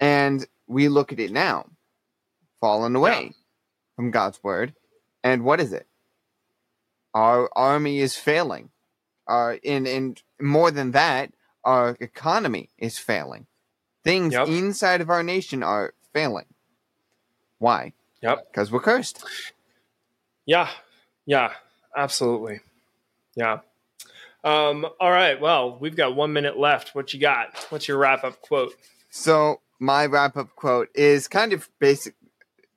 And 0.00 0.46
we 0.66 0.88
look 0.88 1.12
at 1.12 1.20
it 1.20 1.32
now, 1.32 1.66
fallen 2.60 2.96
away 2.96 3.22
yep. 3.22 3.32
from 3.96 4.10
God's 4.10 4.42
word. 4.42 4.74
And 5.22 5.44
what 5.44 5.60
is 5.60 5.72
it? 5.72 5.86
Our 7.14 7.50
army 7.56 8.00
is 8.00 8.16
failing. 8.16 8.70
Our 9.26 9.54
in 9.54 9.86
in 9.86 10.16
more 10.40 10.70
than 10.70 10.92
that, 10.92 11.32
our 11.64 11.96
economy 12.00 12.70
is 12.78 12.98
failing. 12.98 13.46
Things 14.04 14.34
inside 14.34 15.00
of 15.00 15.10
our 15.10 15.22
nation 15.22 15.62
are 15.62 15.92
failing. 16.12 16.46
Why? 17.58 17.92
Yep. 18.22 18.48
Because 18.50 18.70
we're 18.70 18.80
cursed. 18.80 19.24
Yeah. 20.46 20.68
Yeah. 21.26 21.52
Absolutely. 21.96 22.60
Yeah. 23.34 23.60
Um, 24.44 24.86
all 25.00 25.10
right. 25.10 25.40
Well, 25.40 25.76
we've 25.78 25.96
got 25.96 26.14
one 26.14 26.32
minute 26.32 26.58
left. 26.58 26.94
What 26.94 27.12
you 27.12 27.20
got? 27.20 27.66
What's 27.70 27.88
your 27.88 27.98
wrap 27.98 28.24
up 28.24 28.40
quote? 28.40 28.74
So 29.10 29.60
my 29.78 30.06
wrap 30.06 30.36
up 30.36 30.54
quote 30.56 30.88
is 30.94 31.28
kind 31.28 31.52
of 31.52 31.68
basic. 31.78 32.14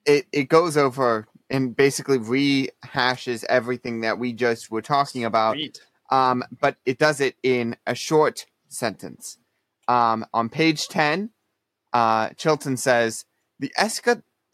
It 0.05 0.25
it 0.31 0.49
goes 0.49 0.77
over 0.77 1.27
and 1.49 1.75
basically 1.75 2.17
rehashes 2.17 3.43
everything 3.47 4.01
that 4.01 4.17
we 4.17 4.33
just 4.33 4.71
were 4.71 4.81
talking 4.81 5.23
about. 5.25 5.57
Um, 6.09 6.43
but 6.59 6.77
it 6.85 6.97
does 6.97 7.21
it 7.21 7.35
in 7.43 7.75
a 7.85 7.95
short 7.95 8.45
sentence. 8.69 9.37
Um, 9.87 10.25
on 10.33 10.49
page 10.49 10.87
ten, 10.87 11.29
uh, 11.93 12.29
Chilton 12.37 12.77
says 12.77 13.25
the 13.59 13.71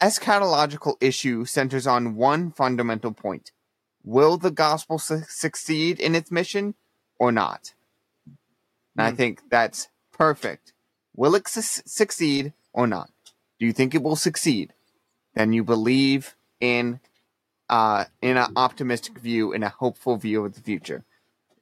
eschatological 0.00 0.96
issue 1.00 1.44
centers 1.44 1.86
on 1.86 2.16
one 2.16 2.50
fundamental 2.50 3.12
point: 3.12 3.52
Will 4.04 4.36
the 4.36 4.50
gospel 4.50 4.98
su- 4.98 5.22
succeed 5.28 6.00
in 6.00 6.14
its 6.14 6.30
mission? 6.30 6.74
or 7.18 7.32
not. 7.32 7.74
And 8.96 9.04
mm. 9.04 9.06
I 9.06 9.10
hmm. 9.10 9.16
think 9.16 9.50
that's 9.50 9.88
perfect. 10.12 10.72
Will 11.14 11.34
it 11.34 11.48
su- 11.48 11.82
succeed 11.84 12.52
or 12.72 12.86
not? 12.86 13.10
Do 13.58 13.66
you 13.66 13.72
think 13.72 13.94
it 13.94 14.02
will 14.02 14.16
succeed? 14.16 14.72
Then 15.34 15.52
you 15.52 15.64
believe 15.64 16.36
in 16.60 17.00
uh, 17.68 18.06
in 18.22 18.38
an 18.38 18.52
optimistic 18.56 19.18
view, 19.18 19.52
in 19.52 19.62
a 19.62 19.68
hopeful 19.68 20.16
view 20.16 20.44
of 20.44 20.54
the 20.54 20.60
future. 20.62 21.04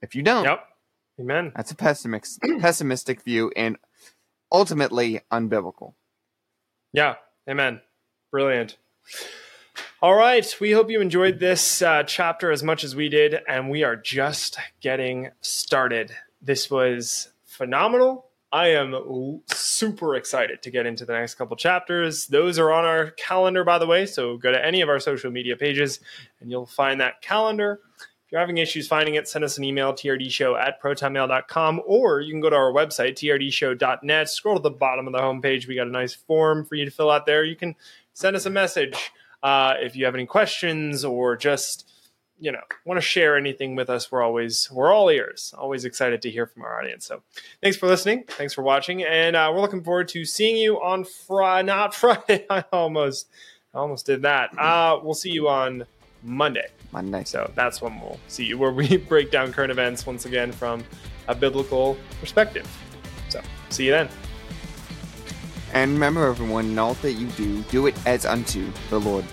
If 0.01 0.15
you 0.15 0.23
don't, 0.23 0.45
yep, 0.45 0.65
amen. 1.19 1.51
That's 1.55 1.71
a 1.71 1.75
pessimistic 1.75 2.61
pessimistic 2.61 3.23
view 3.23 3.51
and 3.55 3.77
ultimately 4.51 5.21
unbiblical. 5.31 5.93
Yeah, 6.93 7.15
amen. 7.49 7.81
Brilliant. 8.31 8.77
All 10.01 10.15
right. 10.15 10.55
We 10.59 10.71
hope 10.71 10.89
you 10.89 11.01
enjoyed 11.01 11.39
this 11.39 11.81
uh, 11.81 12.03
chapter 12.03 12.51
as 12.51 12.61
much 12.61 12.83
as 12.83 12.95
we 12.95 13.09
did, 13.09 13.39
and 13.47 13.69
we 13.69 13.83
are 13.83 13.95
just 13.95 14.57
getting 14.81 15.31
started. 15.41 16.11
This 16.41 16.69
was 16.69 17.29
phenomenal. 17.45 18.27
I 18.51 18.67
am 18.67 19.41
super 19.47 20.15
excited 20.15 20.61
to 20.61 20.71
get 20.71 20.85
into 20.85 21.05
the 21.05 21.13
next 21.13 21.35
couple 21.35 21.57
chapters. 21.57 22.27
Those 22.27 22.57
are 22.59 22.71
on 22.71 22.85
our 22.85 23.11
calendar, 23.11 23.63
by 23.63 23.77
the 23.77 23.85
way. 23.85 24.05
So 24.05 24.37
go 24.37 24.51
to 24.51 24.65
any 24.65 24.81
of 24.81 24.87
our 24.87 24.99
social 24.99 25.31
media 25.31 25.57
pages 25.57 25.99
and 26.39 26.49
you'll 26.49 26.65
find 26.65 27.01
that 27.01 27.21
calendar. 27.21 27.81
If 28.27 28.33
you're 28.33 28.41
having 28.41 28.57
issues 28.57 28.89
finding 28.89 29.15
it, 29.15 29.25
send 29.25 29.45
us 29.45 29.57
an 29.57 29.63
email, 29.63 29.93
trdshow 29.93 30.59
at 30.59 30.81
protonmail.com, 30.81 31.81
or 31.85 32.19
you 32.19 32.33
can 32.33 32.41
go 32.41 32.49
to 32.49 32.57
our 32.57 32.73
website, 32.73 33.13
trdshow.net. 33.13 34.29
Scroll 34.29 34.57
to 34.57 34.61
the 34.61 34.69
bottom 34.69 35.07
of 35.07 35.13
the 35.13 35.19
homepage. 35.19 35.65
We 35.65 35.75
got 35.75 35.87
a 35.87 35.91
nice 35.91 36.13
form 36.13 36.65
for 36.65 36.75
you 36.75 36.83
to 36.83 36.91
fill 36.91 37.09
out 37.09 37.25
there. 37.25 37.45
You 37.45 37.55
can 37.55 37.75
send 38.11 38.35
us 38.35 38.45
a 38.45 38.49
message 38.49 38.97
uh, 39.43 39.75
if 39.79 39.95
you 39.95 40.03
have 40.03 40.13
any 40.13 40.25
questions 40.25 41.05
or 41.05 41.37
just 41.37 41.89
you 42.37 42.51
know 42.51 42.59
want 42.83 42.97
to 42.97 43.01
share 43.01 43.37
anything 43.37 43.77
with 43.77 43.89
us. 43.89 44.11
We're 44.11 44.23
always 44.23 44.69
we're 44.73 44.91
all 44.91 45.07
ears. 45.07 45.53
Always 45.57 45.85
excited 45.85 46.21
to 46.23 46.29
hear 46.29 46.47
from 46.47 46.63
our 46.63 46.81
audience. 46.81 47.05
So 47.05 47.21
thanks 47.63 47.77
for 47.77 47.87
listening. 47.87 48.25
Thanks 48.27 48.53
for 48.53 48.61
watching. 48.61 49.05
And 49.05 49.37
uh, 49.37 49.49
we're 49.53 49.61
looking 49.61 49.85
forward 49.85 50.09
to 50.09 50.25
seeing 50.25 50.57
you 50.57 50.81
on 50.81 51.05
friday 51.05 51.65
not 51.65 51.95
friday. 51.95 52.45
I 52.49 52.65
almost 52.73 53.29
I 53.73 53.77
almost 53.77 54.05
did 54.05 54.23
that. 54.23 54.49
Uh, 54.59 54.99
we'll 55.01 55.13
see 55.13 55.31
you 55.31 55.47
on 55.47 55.85
monday 56.23 56.67
Monday. 56.91 57.23
so 57.25 57.51
that's 57.55 57.81
when 57.81 57.99
we'll 57.99 58.19
see 58.27 58.45
you 58.45 58.57
where 58.57 58.71
we 58.71 58.97
break 59.09 59.31
down 59.31 59.51
current 59.51 59.71
events 59.71 60.05
once 60.05 60.25
again 60.25 60.51
from 60.51 60.83
a 61.27 61.35
biblical 61.35 61.97
perspective 62.19 62.67
so 63.29 63.41
see 63.69 63.85
you 63.85 63.91
then 63.91 64.09
And 65.73 65.91
remember, 65.93 66.25
everyone, 66.25 66.65
in 66.71 66.79
all 66.79 66.93
that 66.95 67.13
you 67.13 67.27
do, 67.35 67.61
do 67.63 67.87
it 67.87 67.95
as 68.07 68.25
unto 68.25 68.71
the 68.89 68.99
Lord. 68.99 69.25